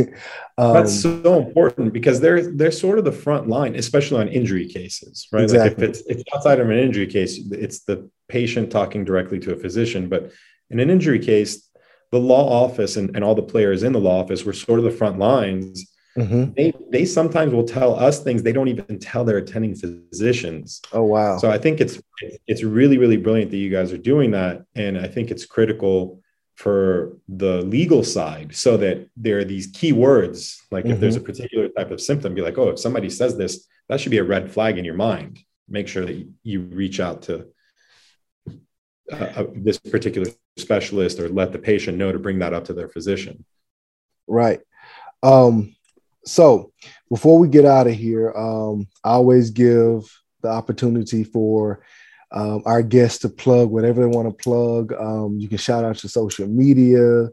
um, 0.58 0.74
That's 0.74 1.02
so 1.02 1.38
important 1.38 1.94
because 1.94 2.20
they're 2.20 2.52
they're 2.52 2.72
sort 2.72 2.98
of 2.98 3.06
the 3.06 3.12
front 3.12 3.48
line, 3.48 3.76
especially 3.76 4.22
on 4.22 4.28
injury 4.30 4.68
cases, 4.68 5.28
right? 5.32 5.44
Exactly. 5.44 5.70
Like 5.70 5.78
if 5.78 5.84
it's 5.84 6.02
it's 6.08 6.24
outside 6.34 6.60
of 6.60 6.70
an 6.70 6.80
injury 6.80 7.08
case, 7.08 7.40
it's 7.52 7.82
the 7.82 8.10
patient 8.28 8.72
talking 8.72 9.06
directly 9.06 9.40
to 9.40 9.54
a 9.54 9.56
physician. 9.56 10.10
But 10.10 10.32
in 10.72 10.80
an 10.80 10.90
injury 10.90 11.20
case, 11.20 11.70
the 12.12 12.20
law 12.20 12.66
office 12.66 12.98
and, 12.98 13.16
and 13.16 13.24
all 13.24 13.36
the 13.36 13.44
players 13.44 13.84
in 13.84 13.94
the 13.94 14.00
law 14.00 14.22
office 14.22 14.44
were 14.44 14.54
sort 14.54 14.80
of 14.80 14.86
the 14.86 14.92
front 14.92 15.20
lines 15.20 15.93
Mm-hmm. 16.18 16.54
They 16.54 16.74
they 16.92 17.06
sometimes 17.06 17.54
will 17.54 17.64
tell 17.64 17.96
us 17.96 18.24
things 18.24 18.44
they 18.44 18.52
don't 18.52 18.68
even 18.68 19.00
tell 19.00 19.26
their 19.26 19.38
attending 19.38 19.74
physicians. 19.74 20.80
Oh 20.92 21.04
wow! 21.04 21.38
So 21.38 21.50
I 21.50 21.58
think 21.58 21.82
it's 21.82 22.00
it's 22.48 22.64
really 22.64 23.00
really 23.00 23.18
brilliant 23.18 23.50
that 23.50 23.58
you 23.58 23.72
guys 23.72 23.92
are 23.92 23.98
doing 23.98 24.32
that, 24.32 24.64
and 24.76 24.98
I 24.98 25.08
think 25.08 25.32
it's 25.32 25.46
critical 25.46 26.22
for 26.56 27.18
the 27.28 27.62
legal 27.64 28.04
side 28.04 28.56
so 28.56 28.78
that 28.78 29.10
there 29.18 29.40
are 29.40 29.44
these 29.44 29.68
key 29.68 29.92
words 29.92 30.62
like 30.70 30.84
mm-hmm. 30.84 30.94
if 30.94 31.00
there's 31.00 31.16
a 31.16 31.20
mm-hmm. 31.20 31.26
particular 31.26 31.68
type 31.70 31.90
of 31.90 32.00
symptom 32.00 32.36
be 32.36 32.42
like 32.42 32.58
oh 32.58 32.70
if 32.70 32.80
somebody 32.80 33.10
says 33.10 33.36
this 33.36 33.68
that 33.90 34.00
should 34.00 34.12
be 34.12 34.20
a 34.20 34.24
red 34.24 34.52
flag 34.52 34.78
in 34.78 34.86
your 34.86 34.94
mind 34.94 35.40
make 35.68 35.88
sure 35.88 36.06
that 36.06 36.28
you 36.44 36.62
reach 36.62 37.00
out 37.00 37.24
to 37.24 37.48
uh, 39.12 39.16
uh, 39.16 39.46
this 39.56 39.80
particular 39.80 40.30
specialist 40.58 41.20
or 41.20 41.28
let 41.28 41.52
the 41.52 41.58
patient 41.58 41.98
know 41.98 42.12
to 42.12 42.20
bring 42.20 42.40
that 42.40 42.54
up 42.54 42.66
to 42.66 42.74
their 42.74 42.88
physician 42.88 43.44
right 44.28 44.62
um 45.24 45.76
so 46.26 46.72
before 47.10 47.38
we 47.40 47.48
get 47.48 47.66
out 47.66 47.88
of 47.88 47.94
here, 47.94 48.32
um, 48.32 48.88
I 49.04 49.12
always 49.12 49.52
give 49.52 50.04
the 50.42 50.50
opportunity 50.50 51.24
for 51.24 51.84
um, 52.32 52.64
our 52.66 52.82
guests 52.82 53.20
to 53.20 53.30
plug 53.30 53.70
whatever 53.70 54.02
they 54.02 54.08
want 54.08 54.28
to 54.28 54.44
plug. 54.44 54.94
Um, 54.94 55.38
you 55.40 55.48
can 55.48 55.58
shout 55.58 55.84
out 55.84 56.02
your 56.04 56.10
social 56.10 56.48
media. 56.48 57.30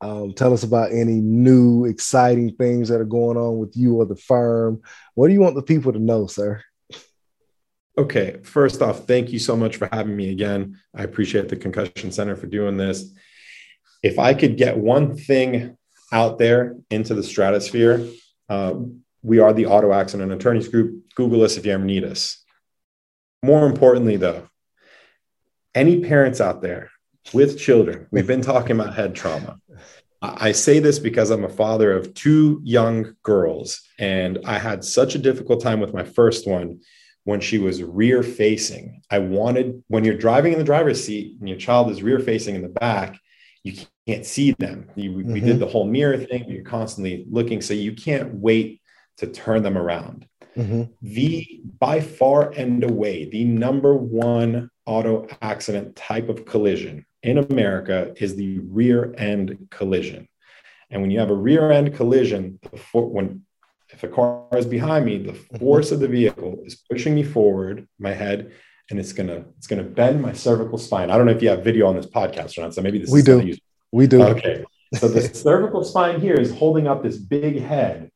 Um, 0.00 0.32
tell 0.32 0.52
us 0.52 0.62
about 0.62 0.92
any 0.92 1.20
new 1.20 1.84
exciting 1.84 2.54
things 2.54 2.88
that 2.88 3.00
are 3.00 3.04
going 3.04 3.36
on 3.36 3.58
with 3.58 3.76
you 3.76 3.96
or 3.96 4.06
the 4.06 4.16
firm. 4.16 4.80
What 5.14 5.28
do 5.28 5.34
you 5.34 5.40
want 5.40 5.56
the 5.56 5.62
people 5.62 5.92
to 5.92 5.98
know, 5.98 6.26
sir? 6.26 6.62
Okay, 7.98 8.38
first 8.44 8.80
off, 8.80 9.06
thank 9.06 9.32
you 9.32 9.40
so 9.40 9.56
much 9.56 9.76
for 9.76 9.88
having 9.90 10.16
me 10.16 10.30
again. 10.30 10.78
I 10.94 11.02
appreciate 11.02 11.48
the 11.48 11.56
Concussion 11.56 12.12
Center 12.12 12.36
for 12.36 12.46
doing 12.46 12.76
this. 12.76 13.12
If 14.04 14.20
I 14.20 14.34
could 14.34 14.56
get 14.56 14.78
one 14.78 15.16
thing 15.16 15.76
out 16.12 16.38
there 16.38 16.76
into 16.90 17.14
the 17.14 17.24
stratosphere, 17.24 18.06
uh, 18.48 18.74
we 19.22 19.38
are 19.38 19.52
the 19.52 19.66
Auto 19.66 19.92
Accident 19.92 20.32
Attorneys 20.32 20.68
Group. 20.68 21.14
Google 21.14 21.42
us 21.42 21.56
if 21.56 21.66
you 21.66 21.72
ever 21.72 21.84
need 21.84 22.04
us. 22.04 22.44
More 23.42 23.66
importantly, 23.66 24.16
though, 24.16 24.48
any 25.74 26.00
parents 26.00 26.40
out 26.40 26.62
there 26.62 26.90
with 27.32 27.58
children, 27.58 28.06
we've 28.10 28.26
been 28.26 28.42
talking 28.42 28.72
about 28.72 28.94
head 28.94 29.14
trauma. 29.14 29.58
I 30.20 30.50
say 30.50 30.80
this 30.80 30.98
because 30.98 31.30
I'm 31.30 31.44
a 31.44 31.48
father 31.48 31.92
of 31.92 32.12
two 32.14 32.60
young 32.64 33.14
girls, 33.22 33.82
and 33.98 34.38
I 34.44 34.58
had 34.58 34.82
such 34.82 35.14
a 35.14 35.18
difficult 35.18 35.62
time 35.62 35.78
with 35.78 35.94
my 35.94 36.02
first 36.02 36.48
one 36.48 36.80
when 37.22 37.40
she 37.40 37.58
was 37.58 37.82
rear 37.82 38.22
facing. 38.22 39.02
I 39.10 39.20
wanted, 39.20 39.84
when 39.86 40.04
you're 40.04 40.16
driving 40.16 40.52
in 40.52 40.58
the 40.58 40.64
driver's 40.64 41.04
seat 41.04 41.36
and 41.38 41.48
your 41.48 41.58
child 41.58 41.90
is 41.90 42.02
rear 42.02 42.18
facing 42.18 42.56
in 42.56 42.62
the 42.62 42.68
back, 42.68 43.20
you 43.62 43.74
can't 44.08 44.24
see 44.24 44.52
them. 44.52 44.90
You, 44.94 45.10
mm-hmm. 45.10 45.32
We 45.32 45.40
did 45.40 45.50
mm-hmm. 45.50 45.58
the 45.60 45.66
whole 45.66 45.86
mirror 45.86 46.16
thing. 46.16 46.48
You're 46.48 46.64
constantly 46.64 47.26
looking, 47.30 47.60
so 47.60 47.74
you 47.74 47.92
can't 47.92 48.34
wait 48.34 48.80
to 49.18 49.26
turn 49.26 49.62
them 49.62 49.76
around. 49.76 50.26
Mm-hmm. 50.56 50.84
The 51.02 51.60
by 51.78 52.00
far 52.00 52.50
and 52.50 52.82
away 52.82 53.28
the 53.30 53.44
number 53.44 53.94
one 53.94 54.70
auto 54.86 55.28
accident 55.42 55.94
type 55.94 56.28
of 56.28 56.46
collision 56.46 57.04
in 57.22 57.38
America 57.38 58.14
is 58.16 58.34
the 58.34 58.58
rear 58.60 59.14
end 59.18 59.68
collision. 59.70 60.26
And 60.90 61.02
when 61.02 61.10
you 61.10 61.20
have 61.20 61.30
a 61.30 61.34
rear 61.34 61.70
end 61.70 61.94
collision, 61.94 62.58
the 62.62 62.78
for, 62.78 63.06
when 63.06 63.42
if 63.90 64.02
a 64.02 64.08
car 64.08 64.46
is 64.56 64.66
behind 64.66 65.04
me, 65.04 65.18
the 65.18 65.32
mm-hmm. 65.32 65.58
force 65.58 65.92
of 65.92 66.00
the 66.00 66.08
vehicle 66.08 66.62
is 66.64 66.82
pushing 66.90 67.14
me 67.14 67.22
forward, 67.24 67.86
my 67.98 68.14
head, 68.14 68.52
and 68.90 68.98
it's 68.98 69.12
gonna 69.12 69.44
it's 69.58 69.66
gonna 69.66 69.82
bend 69.82 70.22
my 70.22 70.32
cervical 70.32 70.78
spine. 70.78 71.10
I 71.10 71.18
don't 71.18 71.26
know 71.26 71.32
if 71.32 71.42
you 71.42 71.50
have 71.50 71.62
video 71.62 71.86
on 71.86 71.94
this 71.94 72.06
podcast 72.06 72.56
or 72.56 72.62
not, 72.62 72.74
so 72.74 72.80
maybe 72.80 72.98
this 72.98 73.10
we 73.10 73.20
do. 73.22 73.54
We 73.92 74.06
do. 74.06 74.22
Okay. 74.22 74.64
So 74.94 75.08
the 75.08 75.22
cervical 75.34 75.84
spine 75.84 76.20
here 76.20 76.34
is 76.34 76.54
holding 76.54 76.86
up 76.86 77.02
this 77.02 77.16
big 77.16 77.60
head 77.60 78.10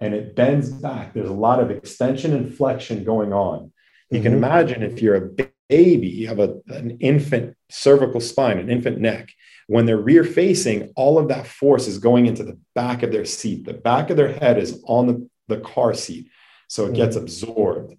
and 0.00 0.14
it 0.14 0.36
bends 0.36 0.70
back. 0.70 1.14
There's 1.14 1.30
a 1.30 1.34
lot 1.34 1.60
of 1.60 1.70
extension 1.70 2.34
and 2.34 2.54
flexion 2.54 3.04
going 3.04 3.32
on. 3.32 3.72
You 4.10 4.18
mm-hmm. 4.18 4.24
can 4.24 4.34
imagine 4.34 4.82
if 4.82 5.00
you're 5.00 5.16
a 5.16 5.46
baby, 5.68 6.08
you 6.08 6.28
have 6.28 6.40
a, 6.40 6.56
an 6.68 6.98
infant 7.00 7.56
cervical 7.70 8.20
spine, 8.20 8.58
an 8.58 8.70
infant 8.70 9.00
neck. 9.00 9.30
When 9.66 9.86
they're 9.86 9.96
rear 9.96 10.24
facing, 10.24 10.92
all 10.94 11.18
of 11.18 11.28
that 11.28 11.46
force 11.46 11.88
is 11.88 11.98
going 11.98 12.26
into 12.26 12.44
the 12.44 12.58
back 12.74 13.02
of 13.02 13.12
their 13.12 13.24
seat. 13.24 13.64
The 13.64 13.72
back 13.72 14.10
of 14.10 14.16
their 14.16 14.32
head 14.32 14.58
is 14.58 14.82
on 14.86 15.06
the, 15.06 15.28
the 15.48 15.60
car 15.60 15.94
seat. 15.94 16.28
So 16.68 16.86
it 16.86 16.94
gets 16.94 17.16
mm. 17.16 17.22
absorbed. 17.22 17.94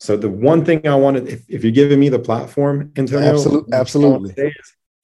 So 0.00 0.16
the 0.16 0.28
one 0.28 0.64
thing 0.64 0.88
I 0.88 0.96
wanted, 0.96 1.28
if, 1.28 1.44
if 1.48 1.62
you're 1.62 1.72
giving 1.72 2.00
me 2.00 2.08
the 2.08 2.18
platform, 2.18 2.92
Antonio, 2.96 3.28
absolutely, 3.28 3.72
absolutely. 3.72 4.52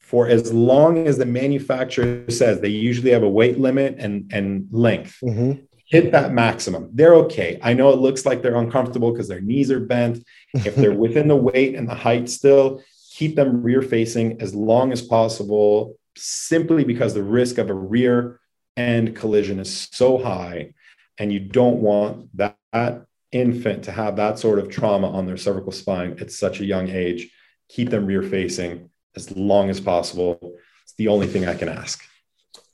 For 0.09 0.27
as 0.27 0.55
long 0.55 1.07
as 1.07 1.19
the 1.19 1.27
manufacturer 1.27 2.25
says 2.31 2.63
they 2.63 2.71
usually 2.71 3.11
have 3.11 3.23
a 3.23 3.29
weight 3.29 3.59
limit 3.59 3.97
and, 3.99 4.33
and 4.33 4.67
length, 4.71 5.19
mm-hmm. 5.23 5.61
hit 5.85 6.13
that 6.13 6.33
maximum. 6.33 6.89
They're 6.95 7.15
okay. 7.27 7.59
I 7.63 7.75
know 7.75 7.91
it 7.91 7.99
looks 7.99 8.25
like 8.25 8.41
they're 8.41 8.57
uncomfortable 8.57 9.13
because 9.13 9.29
their 9.29 9.43
knees 9.43 9.71
are 9.71 9.81
bent. 9.81 10.25
If 10.55 10.77
they're 10.77 10.95
within 10.95 11.29
the 11.29 11.37
weight 11.37 11.75
and 11.75 11.87
the 11.87 11.95
height 11.95 12.31
still, 12.31 12.83
keep 13.13 13.37
them 13.37 13.63
rear 13.63 13.83
facing 13.83 14.41
as 14.41 14.55
long 14.55 14.93
as 14.93 15.03
possible, 15.03 15.99
simply 16.17 16.85
because 16.85 17.13
the 17.13 17.23
risk 17.23 17.59
of 17.59 17.69
a 17.69 17.75
rear 17.75 18.41
end 18.79 19.15
collision 19.15 19.61
is 19.61 19.89
so 19.93 20.17
high. 20.17 20.73
And 21.19 21.31
you 21.31 21.39
don't 21.39 21.83
want 21.83 22.35
that 22.39 23.05
infant 23.31 23.85
to 23.85 23.93
have 23.93 24.17
that 24.17 24.39
sort 24.39 24.59
of 24.59 24.71
trauma 24.71 25.11
on 25.11 25.27
their 25.27 25.37
cervical 25.37 25.73
spine 25.73 26.17
at 26.19 26.33
such 26.33 26.61
a 26.61 26.65
young 26.65 26.89
age. 26.89 27.31
Keep 27.69 27.91
them 27.91 28.07
rear 28.07 28.23
facing 28.23 28.89
as 29.17 29.35
long 29.37 29.71
as 29.71 29.81
possible. 29.81 30.39
It's 30.85 30.95
the 30.95 31.09
only 31.09 31.27
thing 31.27 31.47
I 31.47 31.55
can 31.55 31.69
ask. 31.69 32.03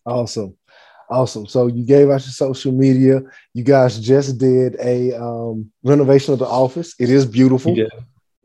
Awesome. 0.06 0.56
Awesome. 1.10 1.46
So 1.46 1.66
you 1.66 1.84
gave 1.84 2.08
us 2.10 2.26
your 2.26 2.32
social 2.32 2.72
media. 2.72 3.20
You 3.52 3.62
guys 3.62 3.98
just 3.98 4.38
did 4.38 4.76
a 4.80 5.12
um, 5.12 5.70
renovation 5.82 6.32
of 6.32 6.38
the 6.38 6.46
office. 6.46 6.94
It 6.98 7.10
is 7.10 7.26
beautiful. 7.26 7.76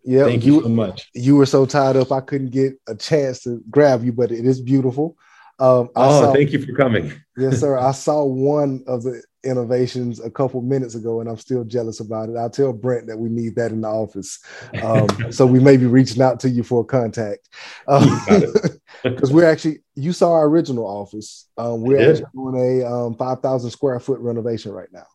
Yeah. 0.04 0.24
Thank 0.26 0.46
you, 0.46 0.56
you 0.56 0.62
so 0.64 0.70
much. 0.70 1.10
You 1.14 1.36
were 1.36 1.46
so 1.46 1.66
tied 1.66 1.96
up, 1.96 2.12
I 2.12 2.22
couldn't 2.22 2.50
get 2.50 2.74
a 2.88 2.96
chance 2.96 3.44
to 3.44 3.62
grab 3.70 4.04
you, 4.04 4.12
but 4.12 4.32
it 4.32 4.46
is 4.46 4.62
beautiful. 4.62 5.18
Um, 5.60 5.90
oh, 5.96 6.22
saw, 6.22 6.34
thank 6.34 6.52
you 6.52 6.66
for 6.66 6.74
coming. 6.74 7.12
yes, 7.38 7.60
sir. 7.60 7.78
I 7.78 7.92
saw 7.92 8.24
one 8.24 8.84
of 8.88 9.04
the 9.04 9.22
innovations 9.44 10.20
a 10.20 10.30
couple 10.30 10.62
minutes 10.62 10.96
ago, 10.96 11.20
and 11.20 11.30
I'm 11.30 11.38
still 11.38 11.64
jealous 11.64 12.00
about 12.00 12.30
it. 12.30 12.38
I'll 12.38 12.50
tell 12.50 12.74
Brent 12.74 13.08
that 13.08 13.18
we 13.18 13.30
need 13.30 13.56
that 13.56 13.72
in 13.72 13.82
the 13.82 13.88
office. 13.88 14.40
Um, 14.82 15.08
so 15.32 15.46
we 15.46 15.60
may 15.60 15.78
be 15.78 15.86
reaching 15.86 16.22
out 16.22 16.40
to 16.42 16.50
you 16.50 16.64
for 16.64 16.82
a 16.82 16.86
contact. 16.86 17.50
Because 17.86 18.80
um, 19.04 19.36
we're 19.36 19.50
actually, 19.50 19.80
you 19.96 20.14
saw 20.14 20.32
our 20.32 20.48
original 20.48 20.86
office. 20.86 21.48
Um, 21.58 21.82
we're 21.82 22.10
actually 22.10 22.26
doing 22.34 22.82
a 22.82 22.86
um, 22.86 23.16
5,000 23.16 23.70
square 23.70 24.00
foot 24.00 24.20
renovation 24.20 24.72
right 24.72 24.92
now. 24.92 25.08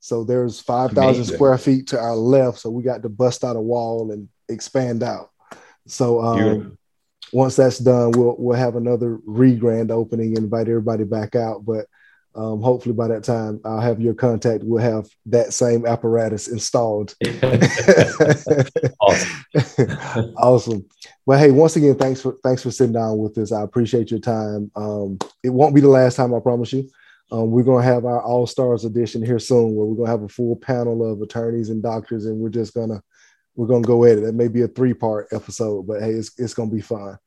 So 0.00 0.24
there's 0.24 0.60
5,000 0.60 1.26
square 1.26 1.58
feet 1.58 1.88
to 1.88 1.98
our 1.98 2.16
left. 2.16 2.58
So 2.58 2.70
we 2.70 2.82
got 2.82 3.02
to 3.02 3.08
bust 3.08 3.44
out 3.44 3.56
a 3.56 3.60
wall 3.60 4.10
and 4.12 4.28
expand 4.48 5.02
out. 5.02 5.30
So 5.86 6.20
um, 6.20 6.78
once 7.32 7.56
that's 7.56 7.78
done, 7.78 8.12
we'll 8.12 8.36
we'll 8.38 8.58
have 8.58 8.76
another 8.76 9.18
re-grand 9.24 9.90
opening, 9.90 10.36
invite 10.36 10.68
everybody 10.68 11.04
back 11.04 11.34
out. 11.34 11.64
But 11.64 11.86
um, 12.34 12.60
hopefully 12.62 12.94
by 12.94 13.08
that 13.08 13.24
time, 13.24 13.60
I'll 13.64 13.80
have 13.80 14.00
your 14.00 14.14
contact. 14.14 14.62
We'll 14.62 14.82
have 14.82 15.08
that 15.26 15.52
same 15.52 15.84
apparatus 15.84 16.48
installed. 16.48 17.14
awesome. 19.00 20.34
awesome. 20.36 20.86
Well, 21.26 21.38
hey, 21.38 21.50
once 21.50 21.76
again, 21.76 21.96
thanks 21.96 22.20
for 22.20 22.36
thanks 22.44 22.62
for 22.62 22.70
sitting 22.70 22.92
down 22.92 23.18
with 23.18 23.36
us. 23.38 23.52
I 23.52 23.62
appreciate 23.62 24.10
your 24.10 24.20
time. 24.20 24.70
Um, 24.76 25.18
it 25.42 25.50
won't 25.50 25.74
be 25.74 25.80
the 25.80 25.88
last 25.88 26.16
time, 26.16 26.34
I 26.34 26.40
promise 26.40 26.72
you. 26.72 26.88
Um, 27.32 27.50
we're 27.50 27.62
gonna 27.62 27.84
have 27.84 28.04
our 28.04 28.22
All 28.22 28.46
Stars 28.46 28.84
edition 28.84 29.24
here 29.24 29.38
soon, 29.38 29.74
where 29.74 29.86
we're 29.86 29.96
gonna 29.96 30.10
have 30.10 30.22
a 30.22 30.28
full 30.28 30.56
panel 30.56 31.10
of 31.10 31.22
attorneys 31.22 31.70
and 31.70 31.82
doctors, 31.82 32.26
and 32.26 32.38
we're 32.38 32.48
just 32.48 32.74
gonna 32.74 33.02
we're 33.60 33.66
gonna 33.66 33.82
go 33.82 34.06
at 34.06 34.16
it. 34.16 34.24
It 34.24 34.34
may 34.34 34.48
be 34.48 34.62
a 34.62 34.68
three 34.68 34.94
part 34.94 35.28
episode, 35.32 35.86
but 35.86 36.00
hey, 36.00 36.12
it's 36.12 36.30
it's 36.38 36.54
gonna 36.54 36.70
be 36.70 36.80
fun. 36.80 37.18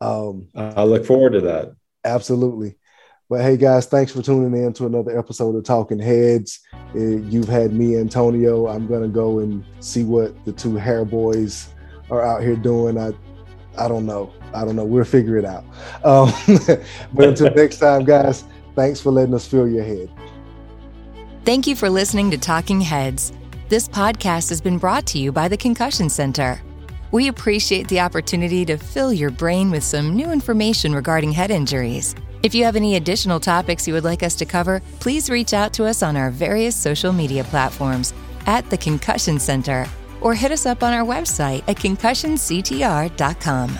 Um, 0.00 0.48
I 0.56 0.82
look 0.82 1.06
forward 1.06 1.34
to 1.34 1.40
that. 1.42 1.76
Absolutely. 2.04 2.76
But 3.30 3.42
hey, 3.42 3.56
guys, 3.56 3.86
thanks 3.86 4.10
for 4.10 4.20
tuning 4.20 4.64
in 4.64 4.72
to 4.74 4.86
another 4.86 5.16
episode 5.16 5.54
of 5.54 5.62
Talk-N-Headz. 5.62 6.58
Uh, 6.92 6.98
you've 6.98 7.46
had 7.46 7.72
me, 7.72 7.96
Antonio. 7.98 8.66
I'm 8.66 8.88
gonna 8.88 9.06
go 9.06 9.38
and 9.38 9.64
see 9.78 10.02
what 10.02 10.44
the 10.44 10.50
two 10.50 10.74
hair 10.74 11.04
boys 11.04 11.68
are 12.10 12.20
out 12.20 12.42
here 12.42 12.56
doing. 12.56 12.98
I, 12.98 13.12
I 13.78 13.86
don't 13.86 14.06
know. 14.06 14.32
I 14.52 14.64
don't 14.64 14.74
know. 14.74 14.84
We'll 14.84 15.04
figure 15.04 15.38
it 15.38 15.44
out. 15.44 15.64
Um, 16.04 16.32
but 17.14 17.28
until 17.28 17.50
next 17.54 17.78
time, 17.78 18.04
guys, 18.04 18.42
thanks 18.74 19.00
for 19.00 19.12
letting 19.12 19.34
us 19.34 19.46
fill 19.46 19.68
your 19.68 19.84
head. 19.84 20.10
Thank 21.44 21.68
you 21.68 21.76
for 21.76 21.88
listening 21.88 22.32
to 22.32 22.38
Talk-N-Headz. 22.38 23.32
This 23.68 23.88
podcast 23.88 24.48
has 24.50 24.60
been 24.60 24.78
brought 24.78 25.06
to 25.06 25.18
you 25.18 25.32
by 25.32 25.48
the 25.48 25.56
Concussion 25.56 26.08
Center. 26.08 26.62
We 27.10 27.26
appreciate 27.26 27.88
the 27.88 27.98
opportunity 27.98 28.64
to 28.64 28.76
fill 28.76 29.12
your 29.12 29.30
brain 29.30 29.72
with 29.72 29.82
some 29.82 30.14
new 30.14 30.30
information 30.30 30.94
regarding 30.94 31.32
head 31.32 31.50
injuries. 31.50 32.14
If 32.44 32.54
you 32.54 32.62
have 32.62 32.76
any 32.76 32.94
additional 32.94 33.40
topics 33.40 33.88
you 33.88 33.94
would 33.94 34.04
like 34.04 34.22
us 34.22 34.36
to 34.36 34.44
cover, 34.44 34.80
please 35.00 35.28
reach 35.28 35.52
out 35.52 35.72
to 35.72 35.84
us 35.84 36.04
on 36.04 36.16
our 36.16 36.30
various 36.30 36.76
social 36.76 37.12
media 37.12 37.42
platforms 37.42 38.14
at 38.46 38.70
the 38.70 38.78
Concussion 38.78 39.40
Center 39.40 39.84
or 40.20 40.32
hit 40.32 40.52
us 40.52 40.64
up 40.64 40.84
on 40.84 40.92
our 40.92 41.04
website 41.04 41.64
at 41.66 41.76
concussionctr.com. 41.76 43.78